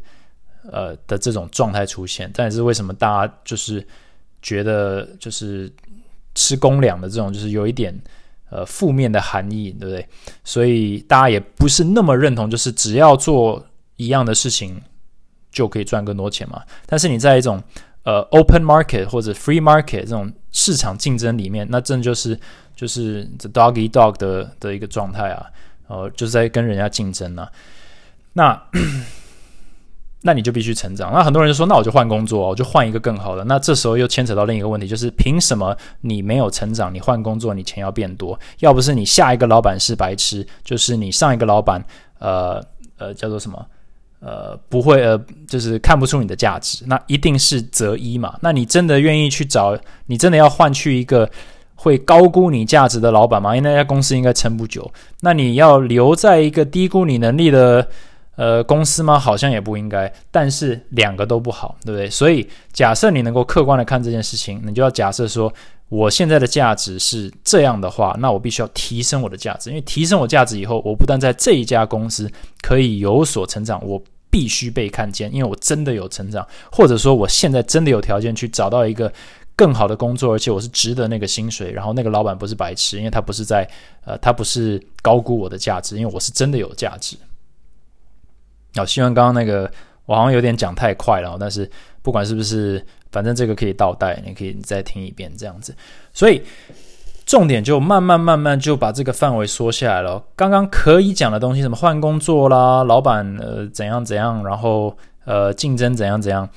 [0.71, 3.85] 呃的这种状态出现，但是为什么大家就是
[4.41, 5.71] 觉得就是
[6.33, 7.97] 吃公粮的这种，就是有一点
[8.49, 10.07] 呃负面的含义，对不对？
[10.43, 14.81] 所以大家也不是那么认同，就是只要做一样的事情
[15.51, 16.61] 就可以赚更多钱嘛。
[16.85, 17.61] 但是你在一种
[18.03, 22.39] 呃 open market 或者 free market 这种市场竞争里面，那真就是
[22.75, 25.45] 就是 the dog eat dog 的的一个状态啊，
[25.87, 27.51] 呃，就是在跟人家竞争啊，
[28.33, 28.61] 那。
[30.25, 31.13] 那你就必须成长。
[31.13, 38.37] 那很多人就说：“那我就换工作，我就换一个更好的。”那这时候又牵扯到另一个问题，就是凭什么你没有成长，你换工作，你钱要变多？
[38.57, 41.85] 要不是你下一个老板是白痴，就是你上一个老板，
[42.17, 42.59] 呃
[42.97, 43.63] 呃，叫做什么？
[44.19, 46.83] 呃，不会，呃，就是看不出你的价值。
[46.87, 48.35] 那一定是择一嘛？
[48.41, 49.77] 那你真的愿意去找？
[50.07, 51.29] 你真的要换去一个
[51.75, 53.55] 会高估你价值的老板吗？
[53.55, 54.91] 因为那家公司应该撑不久。
[55.21, 57.87] 那你要留在一个低估你能力的？
[58.35, 59.17] 呃，公司吗？
[59.17, 62.09] 好像也不应该，但是两个都不好，对不对？
[62.09, 65.53] 所以假设你能够客观的看这件事情，你就要假设说，
[65.87, 72.29] 我现在的价值是这样的话，那我必须要提升我的价值，因为提升我价值以后，我不但在这一家公司
[72.61, 79.09] 可以有所成长，我必须被看见，因为我真的有成长，或者说我现在真的有条件去找到一个
[79.55, 83.65] 更好的工作，而且我是值得那个薪水，然后那个老板不是白痴，因为他不是在
[84.03, 87.15] 呃，他不是高估我的价值，因为我是真的有价值。
[88.75, 89.71] 好，希望刚刚那个
[90.05, 91.69] 我好像有点讲太快了，但是
[92.01, 95.75] 不管是不是，反正这个可以倒带，你可以再听一遍这样子。
[96.13, 96.41] 所以
[97.25, 100.23] 重点就慢慢慢慢就把这个范围缩下来了。
[100.35, 106.47] 刚刚可以讲的东西，什么换工作啦，老板呃怎样怎样，然后呃竞争怎样怎样，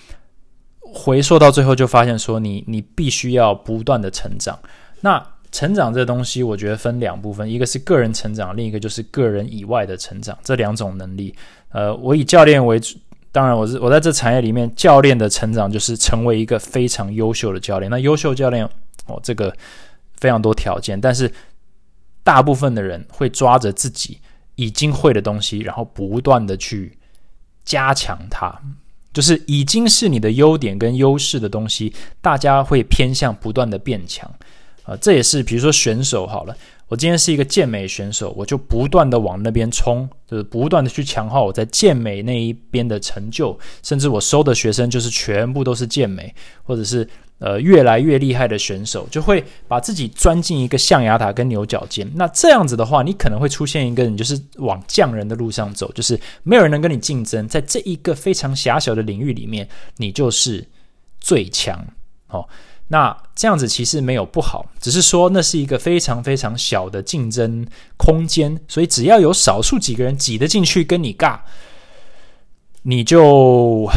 [0.81, 4.59] 回溯到最后就发现说，你你必须要不断的成长。
[5.01, 11.35] 那成长这东西，我觉得分两部分，一个是个人成长，另一个就是个人以外的成长，这两种能力。
[11.71, 12.97] 呃，我以教练为主，
[13.31, 17.91] 当然我是我在这产业里面，教练的成长就是成为一个非常优秀的教练。
[17.91, 18.65] 那优秀教练
[19.07, 19.55] 哦，这个
[20.17, 21.31] 非常多条件，但是
[22.25, 24.19] 大部分的人会抓着自己
[24.55, 26.97] 已经会的东西，然后不断的去
[27.65, 28.53] 加强它，
[29.13, 34.31] 就是已经是你的优点跟优势的东西，大家会偏向不断的变强。
[34.85, 36.57] 啊，这也是比如说选手好了。
[36.89, 47.07] 我今天是一个健美选手，我就不断的往那边冲，就是不断的去强化我在健美那一边的成就，甚至我收的学生就是全部都是健美，或者是
[47.41, 52.11] 呃越来越厉害的选手，就会把自己钻进一个象牙塔跟牛角尖。
[52.15, 60.67] 那这样子的话，你可能会出现一个你就是往匠人的路上走，就是没有人能跟你竞争，在这一个非常狭小的领域里面，你就是
[61.21, 61.87] 最强
[62.29, 62.49] 哦。
[62.89, 71.39] 那这样子其实没有不好，只是说那是一个非常非常小的竞争空间，所以只要有少数几个人挤得进去跟你尬，
[72.83, 73.89] 你就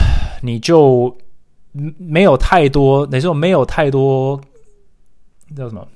[0.41, 1.17] 你就
[1.97, 4.39] 没有太多，那时候没有太多
[5.55, 5.87] 叫什么？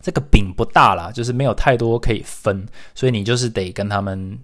[0.00, 4.36] 这个饼不大啦，就是没有太多可以分，所以你就是得跟他们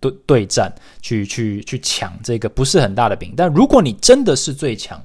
[0.00, 3.34] 对对战，去去去抢这个不是很大的饼。
[3.36, 5.04] 但如果你真的是最强，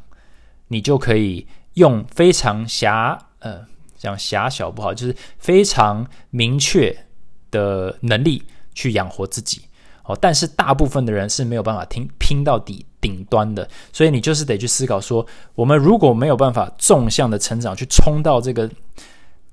[0.69, 1.45] 你就可以
[1.77, 3.65] 用非常狭呃
[3.97, 7.05] 讲狭小不好，就是非常明确
[7.49, 9.61] 的能力去养活自己。
[10.03, 18.69] 哦，但是大部分的人是没有办法听拼到底顶端的，所以你就是得去思考说，我们如果没有办法纵向的成长，去冲到这个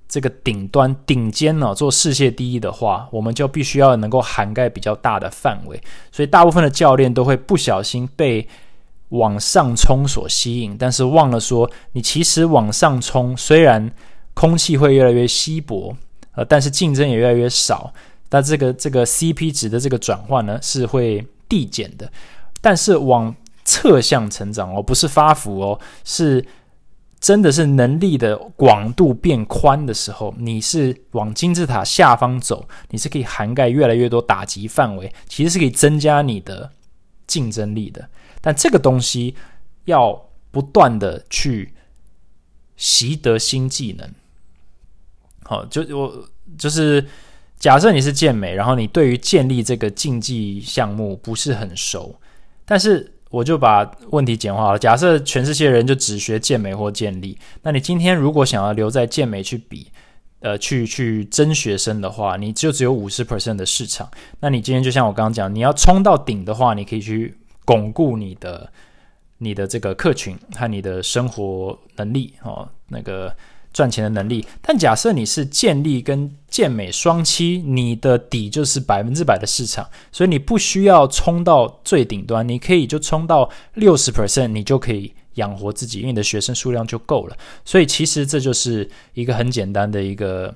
[0.06, 5.82] 这个顶端顶尖呢，做世界第一的话，我们就必须要能够涵盖比较大的范围。
[6.12, 8.46] 所以大部分的教练都会不小心被
[9.14, 13.90] 往上冲所吸引，但是忘了说，你其实往上冲，虽然
[14.34, 15.96] 空气会越来越稀薄，
[16.32, 17.92] 呃，但是竞争也越来越少。
[18.30, 22.10] 那这个这个 CP 值的这个转换呢，是会递减的，
[22.60, 23.32] 但是往
[23.64, 26.44] 侧向成长哦，不是发福哦，是
[27.20, 36.68] 真的是能力的广度变宽的时候，你是往金字塔下方走，你是可以涵盖越来越多打击范围，其实是可以增加你的
[37.28, 38.08] 竞争力的。
[38.44, 39.34] 但这个东西
[39.86, 41.72] 要不断的去
[42.76, 44.06] 习得新技能，
[45.44, 46.28] 好，就我
[46.58, 47.02] 就是。
[47.56, 52.14] 假设你是健美，然后你对于建立这个竞技项目不是很熟，
[52.66, 54.78] 但是我就把问题简化了。
[54.78, 59.90] 假设全世界人就只学健美或健力，那你今天如果想要留在健美去比，
[60.40, 64.10] 呃，去去争学生的话，你就只有五十 percent 的市场。
[64.40, 68.70] 那你今天就像我刚刚讲，你要冲到顶的话，你可以去巩固你的
[69.38, 73.34] 你的这个客群和你的生活能力哦，那个。
[73.74, 87.36] 赚钱的能力，但假设你是建立跟健美双栖，你的底就是百分之百的市场，所以你不需要冲到最顶端，你可以就冲到六十 percent，你就可以养活自己，因为你的学生数量就够了。
[87.64, 90.54] 所以其实这就是一个很简单的一个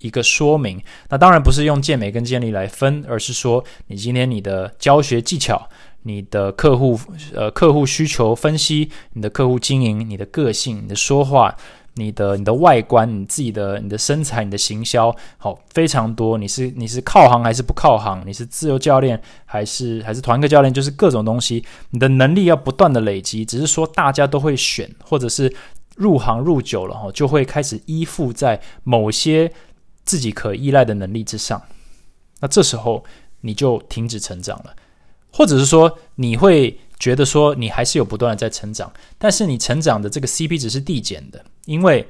[0.00, 0.82] 一个说明。
[1.10, 5.68] 那当然不是用健美跟健力来分，而是说你今天你的教学技巧、
[6.02, 6.98] 你的客户
[7.34, 11.56] 呃客户需求分析、你的客户经营、你的个性、你的说话。
[11.96, 16.38] 你的你的外观，你自己的你的身材，你的行销，好非常多。
[16.38, 18.22] 你是你是靠行还是不靠行？
[18.26, 20.72] 你是自由教练还是还是团课教练？
[20.72, 23.44] 就是各种东西，你的能力要不断的累积。
[23.44, 25.54] 只是说大家都会选，或者是
[25.96, 29.52] 入行入久了哈，就会开始依附在某些
[30.06, 31.60] 自己可依赖的能力之上。
[32.40, 33.04] 那这时候
[33.42, 34.74] 你就停止成长了，
[35.32, 36.78] 或者是说你会。
[37.02, 42.06] 觉得说你还是有不断的在成长，但是你成长的这个 CP 值是递减的，因为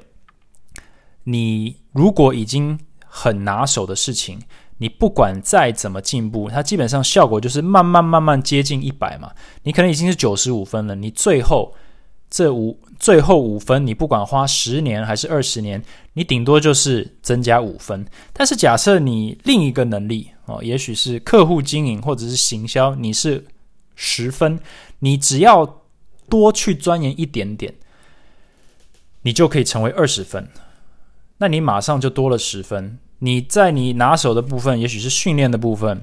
[1.25, 4.39] 你如果已经很拿手的事情，
[4.77, 9.33] 你不管再怎么进步，它基本上效果就是慢慢慢慢接近一百嘛。
[9.63, 11.75] 你可能已经是九十五分了，你最后
[12.29, 15.83] 这五最后五分，你不管花十年还是二十年，
[16.13, 18.05] 你顶多就是增加五分。
[18.35, 23.45] 但是假设你另一个能力哦，也许是客户经营或者是行销，你是。
[23.95, 24.59] 十分，
[25.01, 25.83] 你只要
[26.29, 27.75] 多去钻研一点点，
[29.21, 30.49] 你就可以成为二十分。
[31.37, 32.99] 那你马上就多了十分。
[33.19, 36.03] 你在你拿手的部分，也许是训练的部分，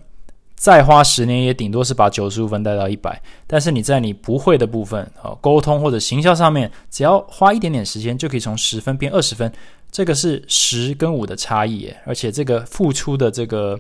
[0.56, 3.20] 再花十年也顶多是把九十五分带到一百。
[3.48, 9.52] 但是你在你不会的部分，哦，沟通或者行销上面，只要花一点点时间，就可以从十分变二十分。
[9.92, 13.78] 这个是十跟五的差异，而且这个付出的这个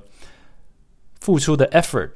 [1.29, 2.11] 付出的 effort。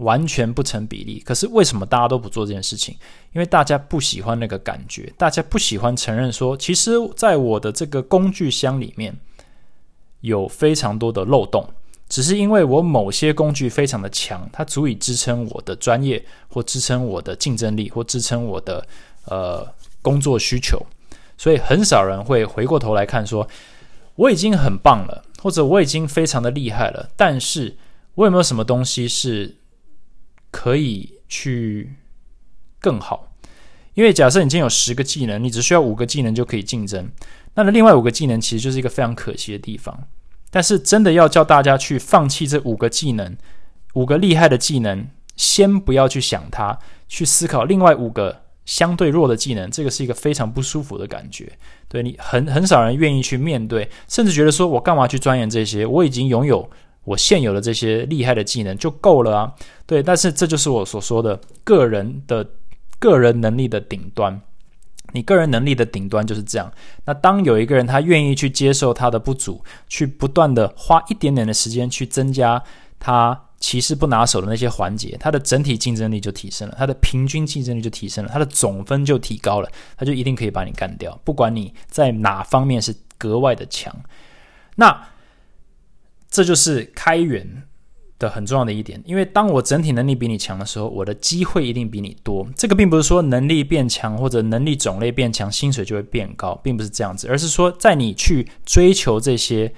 [0.00, 2.96] 完全不成比例，可是为什么大家都不做这件事情？
[3.34, 9.14] 因为大家不喜欢那个感觉，大家不喜欢承认说，其实在我的这个工具箱里面
[10.22, 11.68] 有非常多的漏洞，
[12.08, 18.82] 只是因为我某些工具非常的强，它足以支撑我的专业，或支撑我的竞争力，或支撑我的
[19.26, 19.68] 呃
[20.00, 20.80] 工作需求，
[21.36, 23.46] 所以很少人会回过头来看说，
[24.14, 27.76] 我已经很棒了，或者我已经非常的厉害了，但是
[28.14, 29.56] 我有没有什么东西是？
[30.52, 31.94] 可以去
[32.80, 33.36] 更好，
[33.94, 37.08] 因为假设你今天有十个技能，你只需要五个技能就可以竞争。
[37.54, 39.96] 那么另外五个技能其实就是一个非常可惜的地方。
[40.50, 43.36] 但是真的要叫大家去放弃这五个技能，
[43.94, 51.52] 五个厉害的技能，先不要去想它，去思考另外五个相对弱的技能，这个是一个非常不舒服的感觉。
[51.86, 55.86] 对你很很少人愿意去面对，甚至觉得说我干嘛去钻研这些？
[55.86, 56.68] 我已经拥有。
[57.04, 59.52] 我现有的这些厉害的技能就够了啊，
[59.86, 62.46] 对，但是这就是我所说的个人的
[62.98, 64.40] 个人能力的顶端。
[65.12, 66.72] 你个人能力的顶端就是这样。
[67.04, 72.62] 那当有一个人他愿意去接受他的不足，去不断的花一点点的时间去增加
[73.00, 83.92] 他其实不拿手的那些环节，他的整体竞争力就提升了，他的平均竞争力就提升了，他的总分就提高了，他就一定可以把你干掉，不管你在哪方面是格外的强。
[84.76, 85.08] 那
[86.30, 87.64] 这就是开源。
[88.20, 92.46] 的很重要的一点，因为当我整体能力比你强的时候，我的机会一定比你多。
[92.54, 99.72] 这个并不是说能力变强或者能力种类变强，薪水就会变高，并不是这样子，而是说在你去追求这些、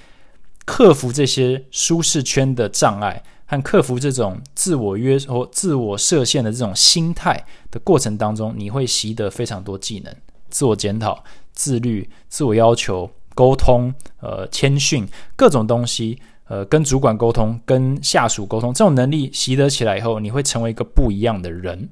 [0.64, 10.12] 克服这些舒适圈的障碍和克服这种自我约或自我设限的这种心态的过程当中，你会习得非常多技能：
[10.50, 11.22] 自我检讨、
[11.52, 16.18] 自律、自我要求、沟通、呃谦逊各种东西。
[16.48, 21.88] 呃，跟主管沟通，跟下属沟通，这种能力习得起来以后，你会成为一个不一样的人，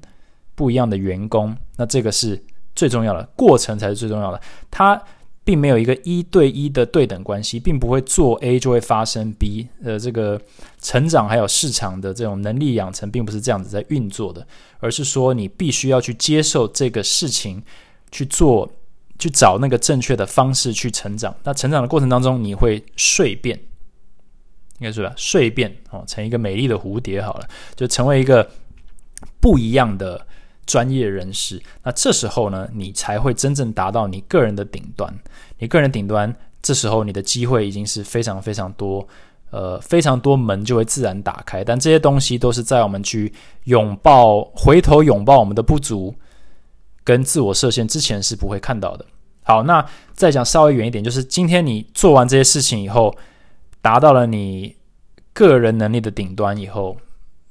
[0.53, 1.55] 不一样的员工。
[1.77, 2.39] 那这个是
[2.75, 4.39] 最重要的，过程才是最重要的。
[4.69, 5.01] 它
[5.43, 9.67] 并没有一个一对一的对等关系，并不会做 A 就会发生 B。
[9.83, 10.39] 呃，这个
[10.79, 14.45] 成长还有市场的这种能力养成，并不是这样子在运作的，
[14.79, 17.63] 而是说你必须要去接受这个事情，
[18.11, 18.71] 去做，
[19.17, 21.35] 去找那个正确的方式去成长。
[21.43, 23.59] 那成长的过程当中，你会蜕变。
[24.81, 28.49] 应该是吧，蜕变哦，成一个美丽的蝴蝶好了，就成为一个
[29.39, 30.25] 不一样的
[30.65, 31.61] 专业人士。
[31.83, 35.13] 那这时候呢，你才会真正达到你个人的顶端。
[35.59, 39.07] 你个人顶端，这时候你的机会已经是非常非常多，
[39.51, 41.63] 呃，非常多门就会自然打开。
[41.63, 43.31] 但这些东西都是在我们去
[43.65, 46.15] 拥抱、回头拥抱我们的不足
[47.03, 49.05] 跟自我设限之前是不会看到的。
[49.43, 53.15] 好，那再讲稍微远一点，就是今天你做完这些事情以后。
[53.81, 54.75] 达到了你
[55.33, 56.97] 个人能力的顶端以后，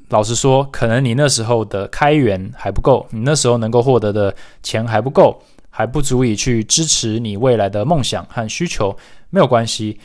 [0.09, 8.97] 老实说，可能你那时候的开源还不够，你那时候能够获得的钱还不够，还不足以去支持你未来的梦想和需求。
[9.31, 9.99] 没有关系，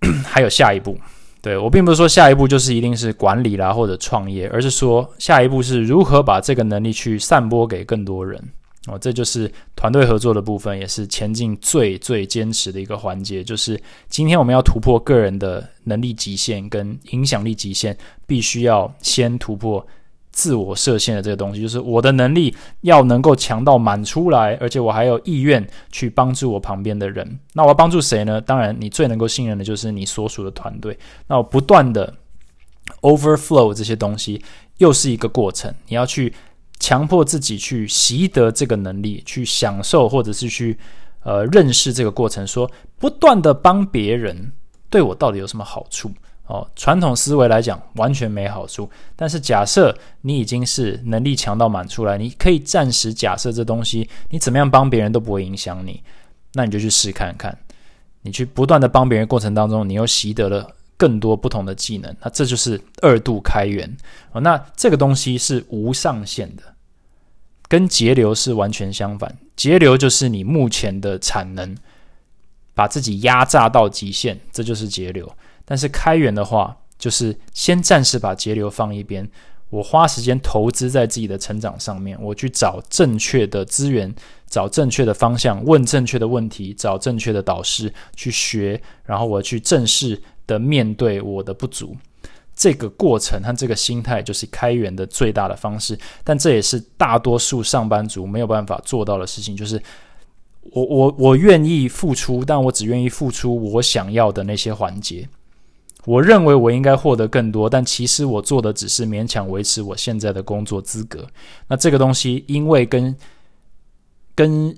[0.24, 0.98] 还有下一步。
[1.42, 8.42] 对我并不是说下一步就是一定是管理啦或者创业，而是说下一步是如何把这个能力去散播给更多人。
[8.86, 13.44] 哦，这就是团队合作的部分，也是前进最最坚持的一个环节。
[13.44, 13.78] 就是
[14.08, 17.94] 今天我们要突破个人的能力极限跟影响力极限，
[18.26, 19.86] 必须要先突破
[20.32, 21.60] 自我设限的这个东西。
[21.60, 25.62] 就是我的能力要能够强到满出来，而且我还有意愿
[25.92, 27.38] 去帮助我旁边的人。
[27.52, 28.40] 那我要帮助谁呢？
[28.40, 30.98] 当然，你最能够信任的就是你所属的团队。
[31.26, 32.14] 那我不断的
[33.02, 34.42] overflow 这些东西，
[34.78, 35.70] 又是一个过程。
[35.86, 36.32] 你要去。
[36.80, 40.76] 强迫自己去习得这个能力，去享受或者是去
[41.22, 42.68] 呃认识这个过程，说
[42.98, 44.50] 不断的帮别人
[44.88, 46.10] 对我到底有什么好处？
[46.46, 48.90] 哦，传统思维来讲完全没好处。
[49.14, 56.02] 但是假设你已经是能力强到满出来，你可以暂时假设这东西你怎么样帮别人都不会影响你，
[56.54, 57.56] 那你就去试看看。
[58.22, 60.68] 你去不断的帮别人过程当中，你又习得了
[61.00, 63.96] 更多不同的技能，那这就是二度开源
[64.32, 64.40] 哦。
[64.42, 66.62] 那这个东西是无上限的。
[67.66, 71.74] 跟节流是完全相反，节流就是你目前的产能
[72.74, 75.26] 把自己压榨到极限，这就是节流。
[75.64, 79.26] 但是开源的话，就是先暂时把节流放一边，
[79.70, 84.12] 我花时间投资在自己的成长上面，我去找正确的资源，
[84.48, 90.20] 找正确的方向，问正确的问题，找正确的导师去学，然后我去正式
[90.50, 91.96] 的面对我的不足。
[92.56, 99.56] 这个过程和这个心态就是开源的最大的方式，但这也是大多数上班族没有办法做到的事情。
[99.56, 99.80] 就是
[100.72, 105.26] 我我我愿意付出，但我只愿意付出我想要的那些环节。
[106.04, 111.26] 我认为我应该获得更多，但其实我做的只是勉强维持我现在的工作资格。
[111.68, 113.16] 那这个东西因为跟
[114.34, 114.76] 跟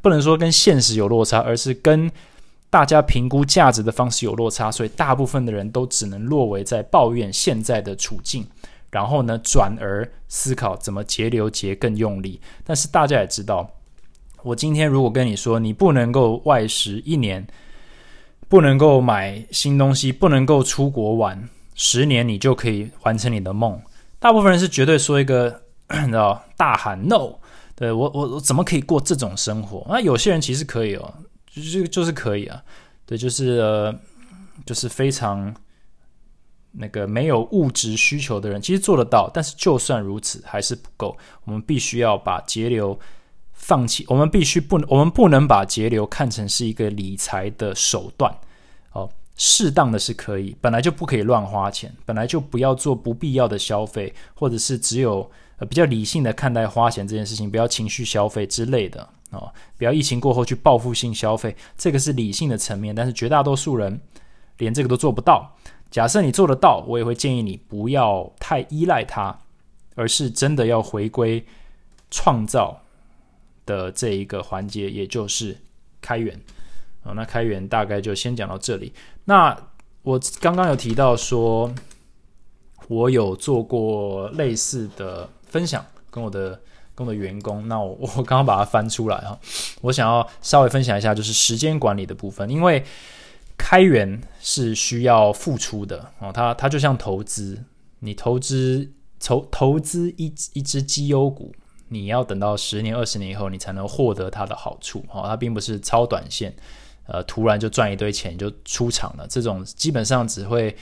[0.00, 2.10] 不能说跟现实有落差，而是跟。
[2.70, 8.46] 大家评估价值的方式有落差，所以大部分的人都只能落为在抱怨现在的处境，
[8.90, 12.40] 然后呢，转而思考怎么节流节更用力。
[12.64, 13.68] 但是大家也知道，
[14.44, 17.44] 我今天如果跟你说你不能够外食一年，
[18.48, 23.80] 不能够买新东西，不能够出国玩十年，你就可以完成你的梦。
[24.20, 25.62] 大部分人是绝对说一个，
[26.02, 27.34] 你知道，大喊 no，
[27.74, 29.84] 对我我我怎么可以过这种生活？
[29.88, 31.12] 那有些人其实可以哦。
[31.52, 32.62] 就是就是可以啊，
[33.04, 33.94] 对，就是呃，
[34.64, 35.54] 就是非常
[36.72, 39.28] 那个没有物质需求的人，其实做得到。
[39.34, 41.16] 但是就算如此，还是不够。
[41.44, 42.98] 我们必须要把节流
[43.52, 48.32] 放弃，我们必须不，我们不能把节流看成是一个理财的手段。
[48.92, 55.28] 哦，适当的是可以，本来就不可以乱花钱，本来就不要做不必要的消费，或者是只有
[55.58, 59.08] 呃比较理性的看待花钱这件事情，不要情绪消费之类的。
[59.30, 64.00] 哦，不要疫情过后去报复性消费，这个是理性的层面，但是绝大多数人
[64.58, 65.56] 连这个都做不到。
[65.90, 69.36] 假设你做得到，我也会建议你不要太依赖它，
[69.94, 71.44] 而是真的要回归
[72.10, 72.80] 创造
[73.66, 75.56] 的这一个环节，也就是
[76.00, 76.40] 开源。
[77.02, 78.92] 啊，那开源大概就先讲到这里。
[79.24, 79.56] 那
[80.02, 81.72] 我刚刚有提到说，
[82.88, 86.60] 我有做过类似的分享，跟我的
[86.94, 87.66] 跟我的员工。
[87.68, 89.38] 那我 我刚刚把它翻出来哈，
[89.82, 92.84] 我想要稍微分享一下，就是时间管理的部分，因为
[93.56, 96.30] 开源是需要付出的哦。
[96.32, 97.64] 它它就像投资，
[98.00, 101.52] 你投资投投资一一只绩优股，
[101.88, 105.24] 你要等到十年二十年以后，你才能获得它的好处哦。
[105.26, 106.54] 它并不是超短线。
[107.06, 110.76] 呃，突然就赚一堆钱就出场了，这种基本上只会，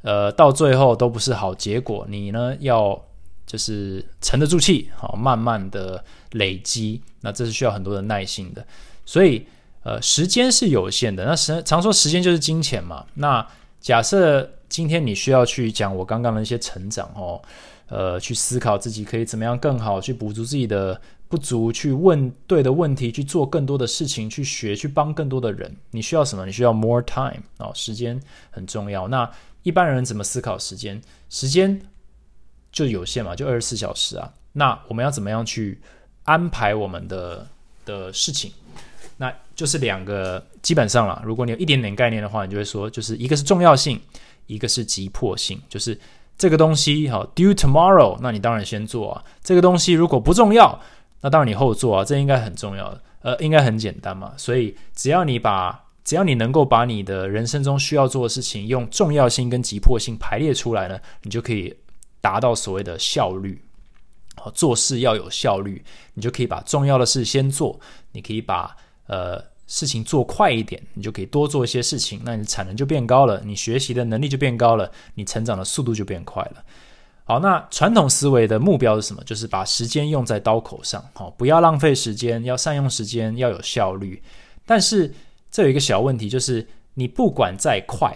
[0.00, 2.06] 呃，到最后都不是好结果。
[2.08, 2.98] 你呢，要
[3.46, 8.66] 就是沉得住气，好，慢慢的累积，那这是需要很多的耐心的。
[9.04, 9.46] 所以，
[9.82, 11.24] 呃，时间是有限的。
[11.24, 13.04] 那时常说时间就是金钱嘛。
[13.14, 13.46] 那
[13.80, 17.40] 假设今天你需要去讲我刚刚的一些成长哦，
[17.88, 21.00] 呃，去思考自己可以怎么样更好，去补足自己的。
[21.26, 25.74] 不足去问对的问题，去做更多的事情，去学，去帮更多的人。
[25.90, 26.46] 你需要什么？
[26.46, 28.20] 你需要 more time 哦，时间
[28.50, 29.08] 很重要。
[29.08, 29.28] 那
[29.64, 31.00] 一般人怎么思考时间？
[31.30, 31.80] 时间
[32.74, 34.30] 就有限嘛，就二十四小时啊。
[34.52, 35.80] 那我们要怎么样去
[36.24, 37.46] 安排我们的
[37.86, 38.52] 的事情？
[39.16, 41.22] 那就是两个，基本上了。
[41.24, 43.98] 如果你有一点点概念的话，你就会说，就是一个是重要性，
[44.46, 45.58] 一个是急迫性。
[45.68, 45.98] 就是
[46.36, 49.24] 这个东西好，due tomorrow，那你当然先做啊。
[49.42, 50.78] 这个东西如果不重要。
[51.20, 54.34] 那当然你后做啊，这应该很重要的，呃，应该很简单嘛。
[54.36, 61.74] 所以只要你把，只要你能够把你的人生中需要做的事情用重要性跟急迫性排列出来呢，你就可以
[62.24, 63.60] 达到所谓的效率。
[64.36, 67.78] 好，做事要有效率，你就可以把重要的事先做，
[68.12, 68.74] 你可以把
[69.06, 76.64] 呃事情做快一点，你就可以多做一些事情，那你产能就变高了，你学习的能力就变高了，你成长的速度就变快了。
[77.26, 79.22] 好，那传统思维的目标是什么？
[79.24, 84.20] 就是把时间用在刀口上，好，不要浪费时间，要善用时间，要有效率。
[84.66, 85.14] 但是
[85.50, 88.12] 这有一个小问题，就是你不管再快，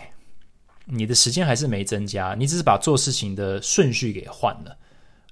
[0.90, 4.76] 你的时间还是没增加，你只是把做事情的顺序给换了，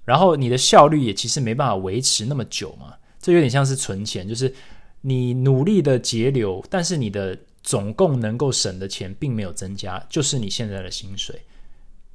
[0.05, 2.95] 然后你的效率也其实没办法维持那么久嘛。
[3.21, 4.55] 这有点像是存钱，就是
[5.01, 11.41] 你努力的节流，但是你的总共能够省的钱并没有增加，就是你现在的薪水。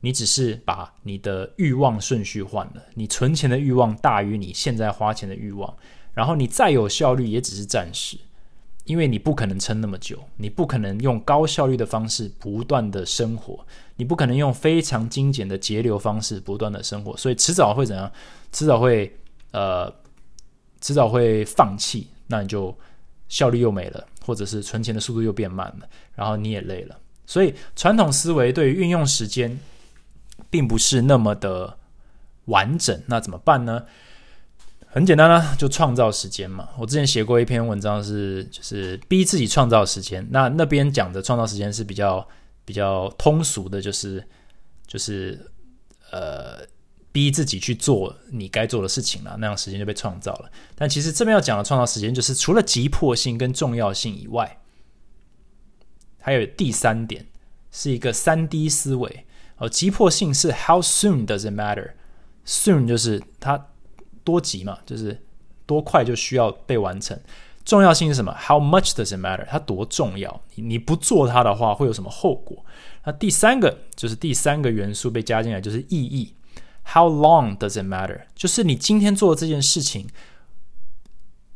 [0.03, 5.77] 你只是把你的欲望顺序换了，你存钱的欲望大于你现在花钱的欲望，
[6.13, 8.17] 然后你再有效率也只是暂时，
[8.85, 13.65] 因为你不可能撑那么久，你不可能用高效率的方式不断的生活，
[13.95, 18.11] 你不可能用非常精简的节流方式不断的生活，所以迟早会怎样？
[18.51, 19.15] 迟早会
[19.51, 19.93] 呃，
[20.81, 22.75] 迟早会放弃，那你就
[23.29, 29.59] 效率又没了，或者是存钱的速度又变慢了，然后你也累了，所以传统思维对于运用时间。
[30.49, 31.77] 并不是那么的
[32.45, 33.85] 完整，那怎么办呢？
[34.93, 36.67] 很简单啦，就创造时间嘛。
[36.77, 40.27] 我之前写过一篇文章，是就是逼自己创造时间。
[40.29, 42.27] 那那边讲的创造时间是比较
[42.65, 44.21] 比较通俗的，就是
[44.85, 45.49] 就是
[46.11, 46.57] 呃
[47.13, 50.51] 逼自己去做你该做的事情了，那样时间就被创造了。
[50.75, 54.59] 但其实这边要讲的创造时间，就是除了急迫性跟重要性以外，
[56.19, 57.25] 还有第三点
[57.71, 59.25] 是一个三 D 思维。
[59.55, 63.67] 哦，急迫性是 How soon does it matter？Soon 就是它
[64.23, 65.19] 多急嘛，就是
[65.65, 67.19] 多快就需要被完成。
[67.63, 69.45] 重要性是什么？How much does it matter？
[69.47, 70.41] 它多重要？
[70.55, 72.65] 你你不做它的话会有什么后果？
[73.05, 76.33] 那第三个就是第三个元素被加进来，就是意义。
[76.83, 78.21] How long does it matter？
[78.35, 80.07] 就是你今天做的这件事情，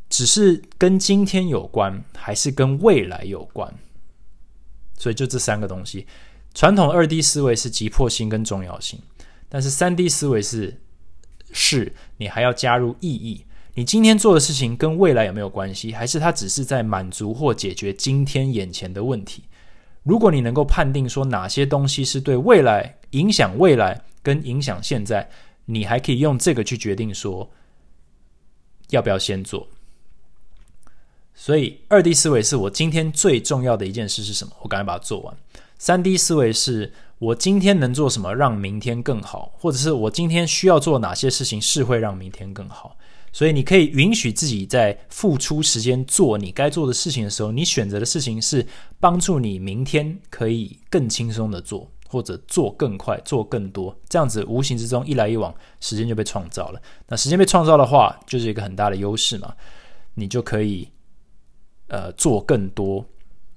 [0.07, 3.73] 只是跟今天有关，还是跟未来有关？
[4.97, 6.05] 所以就这三个东西。
[6.53, 8.99] 传统二 D 思维是急迫性跟重要性，
[9.49, 10.79] 但是三 D 思维是
[11.57, 13.45] 是，你还要加入意义。
[13.75, 15.93] 你今天做的事情跟未来有没有关系？
[15.93, 19.43] 还是它只是在满足或解决今天眼前的问题？
[20.03, 25.29] 如果你能够判定说哪些东西是对未来影响未来跟影响现在，
[25.63, 27.49] 你还可以用这个去决定说
[28.89, 29.65] 要不要先做。
[31.33, 34.51] 所以二 D 思维是我今天最重要的一件事是什么？
[34.61, 35.37] 我赶快把它做完。
[35.77, 36.93] 三 D 思维是
[37.25, 42.95] 我今天能做什么让明天更好，或者是我今天需要做哪些事情是会让明天更好。
[43.31, 48.63] 所以你可以允许自己在付出时间做你该做的事情的时候，你选择的事情是
[48.99, 53.97] 帮助你明天可以更轻松的做，或者做更快、做更多。
[54.07, 56.79] 这样子无形之中一来一往，时间就被创造了。
[57.07, 59.51] 那时间被创造的话，就是一个很大的优势嘛，
[60.13, 60.87] 你就可以
[61.87, 63.03] 呃做更多。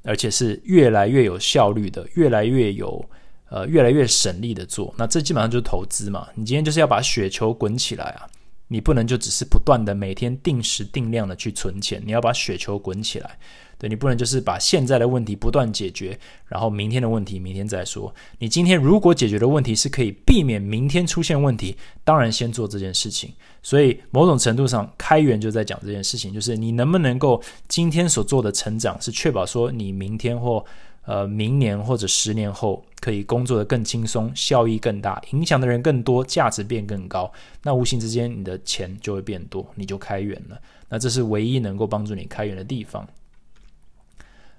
[0.04, 3.04] 而且是越来越有效率的，越来越有
[3.50, 4.94] 呃越来越省力的做。
[4.96, 6.28] 那这基本上就是投资嘛。
[6.34, 8.26] 你今天就是要把雪球滚起来啊！
[8.70, 13.38] 你不能就只是不断的每天定时定量的去存钱，你要把雪球滚起来。
[13.78, 16.18] 对你不能就是把现在的问题不断解决，
[16.48, 18.12] 然后明天的问题明天再说。
[18.40, 23.32] 你今天如果解决的问题是可以避免明天出现问题，当然先做这件事情。
[23.62, 30.64] 所以某种程度上，开源就在讲这件事情，就是你能不能够今天所做的成长，是确保说你明天或
[31.08, 37.32] 呃明年或者十年后可以工作的更轻松，效益更大，影响的人更多，价值变更高。
[37.62, 40.60] 那无形之间你的钱就会变多，你就开源了。
[40.90, 43.08] 那这是唯一能够帮助你开源的地方。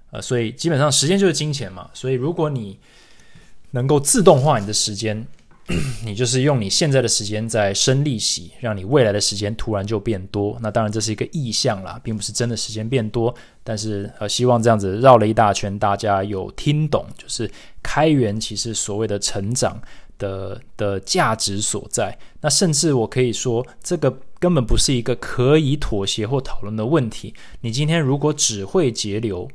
[0.09, 1.87] 呃，所以基本上时间就是金钱嘛。
[1.93, 2.79] 所以如果你
[3.69, 5.23] 能够自动化你的时间，
[6.03, 10.57] 你就是用你现在的时间在生利息，让你未来的时间突然就变多。
[10.61, 13.33] 那当然这是一个意向啦，并不是真的时间变多。
[13.63, 17.49] 但是呃，希望这样子绕了一大圈，大家有听懂，就是
[17.83, 19.79] 开源其实所谓的成长
[20.17, 22.17] 的的价值所在。
[22.41, 27.33] 那甚至我可以说，这个根本不是一个可以妥协或讨论的问题。
[27.61, 29.47] 你今天如果只会节流，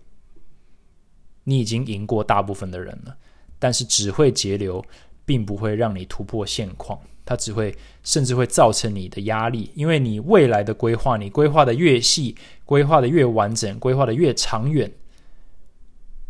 [1.43, 3.17] 你已经赢过大部分的人了，
[3.59, 4.85] 但是只会节流，
[5.25, 14.91] 并不会让你突破现况，它只会甚至会造成你的压力，因为你未来的规划，你规划的越细，规划的越完整，规划的越长远，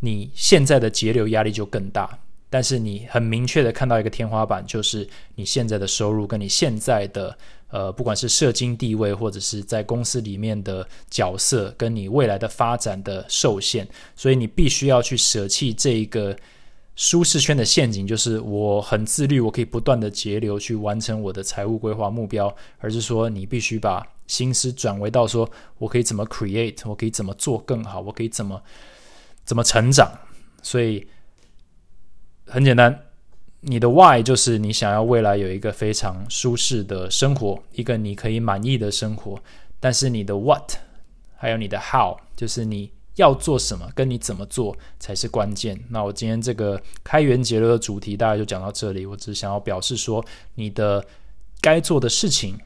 [0.00, 2.18] 你现在的节流压力就更大。
[2.48, 7.36] 但是你很明确的看到一个天花板，就是你现在的收入跟你现在的。
[7.70, 13.84] 呃，不管是社经地位，或者是在公司里面的角色，跟你未来的发展的受限，
[14.14, 16.36] 所以你必须要去舍弃这一个
[16.96, 28.62] 舒适圈的陷阱，就是我很自律，我可以不断的节流去完成我的财务规划目标，而是说你必须把心思转为到说我可以怎么 create，我可以怎么做更好，我可以怎么
[29.44, 30.10] 怎么成长，
[30.62, 31.06] 所以
[32.46, 32.98] 很简单。
[33.66, 39.42] 你的 why 就是你想要未来有一个非常舒适的生活，一个你可以满意的生活。
[39.80, 40.74] 但是你的 what
[41.34, 45.78] 还有你的 how，就是你要做什么，跟你怎么做才是关键。
[45.90, 49.06] 那我今天这个开源节流的主题大概就讲到这里。
[49.06, 51.04] 我只想要表示说，你的
[51.60, 52.58] 该做的事情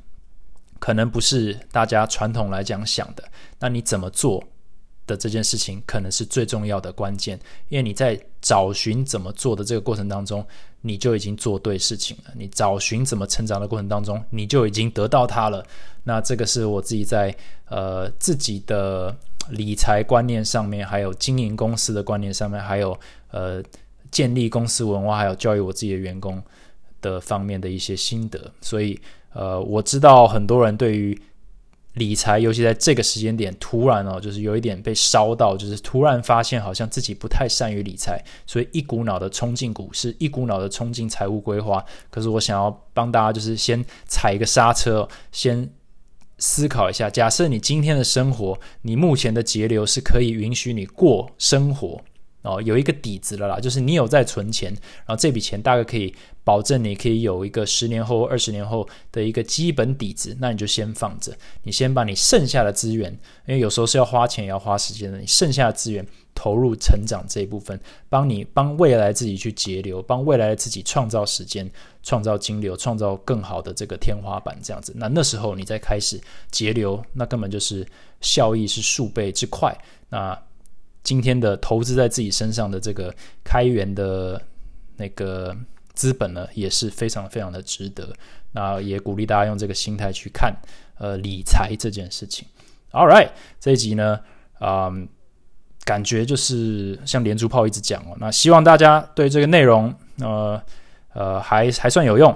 [0.79, 3.25] 可能不是大家传统来讲想的。
[3.59, 4.43] 那你怎么做？
[5.07, 7.41] 的这件事情可能是最重要的关键，
[7.71, 10.47] 因为你在找寻怎么做的这个过程当中，
[10.83, 12.33] 你就已经做对事情了。
[12.37, 15.67] 你找寻怎么成长的过程当中，你就已经得到它了。
[16.05, 17.35] 那这个是我自己在
[17.71, 19.17] 呃自己的
[19.51, 22.99] 理财观念上面，还有经营公司的观念上面，还有
[23.31, 23.63] 呃
[24.11, 26.43] 建立公司文化，还有教育我自己的员工
[27.01, 28.53] 的方面的一些心得。
[28.61, 29.01] 所以
[29.33, 31.21] 呃，我知道很多人对于。
[31.95, 41.85] 理财，尤其在这个时间点，突然哦，就是有一点被烧到，就是突然发现好像自己不太善于理财，所以一股脑的冲进股市，一股脑的冲进财务规划。
[42.09, 45.69] 可是我想要帮大家，就是先踩一个刹车，先
[46.39, 47.11] 思考一下。
[47.11, 52.01] 假设你今天的生活，你目前的节流是可以允许你过生活。
[52.43, 54.73] 哦，有一个底子了啦，就是你有在存钱，
[55.05, 56.15] 然后这笔钱大概可以
[56.45, 63.13] 保证你可以有一个十年后、二十年后的一个基本底子，那你就先放着，你先把你剩下的资源，
[63.47, 67.79] 因为有时候是要花钱也要花时间的，你剩下的资源投入成长这一部分，
[68.09, 71.69] 帮你帮未来自己去节流，帮未来的自己创造时间、
[72.05, 76.19] 创造金流、创造更好的这个天花板，这样子，那那时候你再开始
[76.53, 77.87] 节流，那根本就是
[78.21, 79.77] 效益是数倍之快，
[80.09, 80.41] 那。
[81.03, 84.41] 今天的投资在自己身上的这个开源的
[84.97, 85.57] 那个
[85.95, 88.13] 资本呢，也是非常非常的值得。
[88.53, 90.55] 那也鼓励大家用这个心态去看
[90.99, 92.47] 呃理财这件事情。
[92.93, 93.31] All right，
[93.61, 94.21] 这一集呢，
[94.61, 95.09] 嗯，
[95.85, 98.17] 感觉就是像连珠炮一直讲哦。
[98.19, 100.61] 那希望大家对这个内容呃
[101.13, 102.35] 呃还还算有用。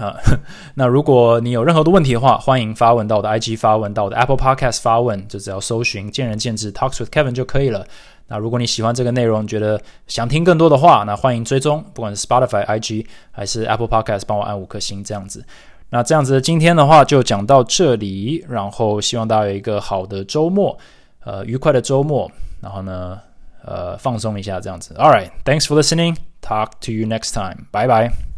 [0.00, 0.16] 啊，
[0.74, 7.86] 那如果你有任何的问题的话，欢迎发问到我的 IG 发问到我的 Apple Podcast 发问，就只要搜寻“见仁见智 Talks with Kevin” 就可以了。
[8.28, 15.44] 那如果你喜欢这个内容，觉得想听更多的话，那欢迎追踪，不管是 Spotify、IG 还是 Apple Podcast，帮我按五颗星这样子。
[15.90, 20.78] 那这样子，今天的话就讲到这里，然后希望大家有一个好的周末，
[21.24, 22.30] 呃，愉快的周末，
[22.60, 23.18] 然后呢，
[23.64, 24.94] 呃，放松一下这样子。
[24.94, 26.16] All right, thanks for listening.
[26.40, 27.66] Talk to you next time.
[27.72, 28.29] Bye bye.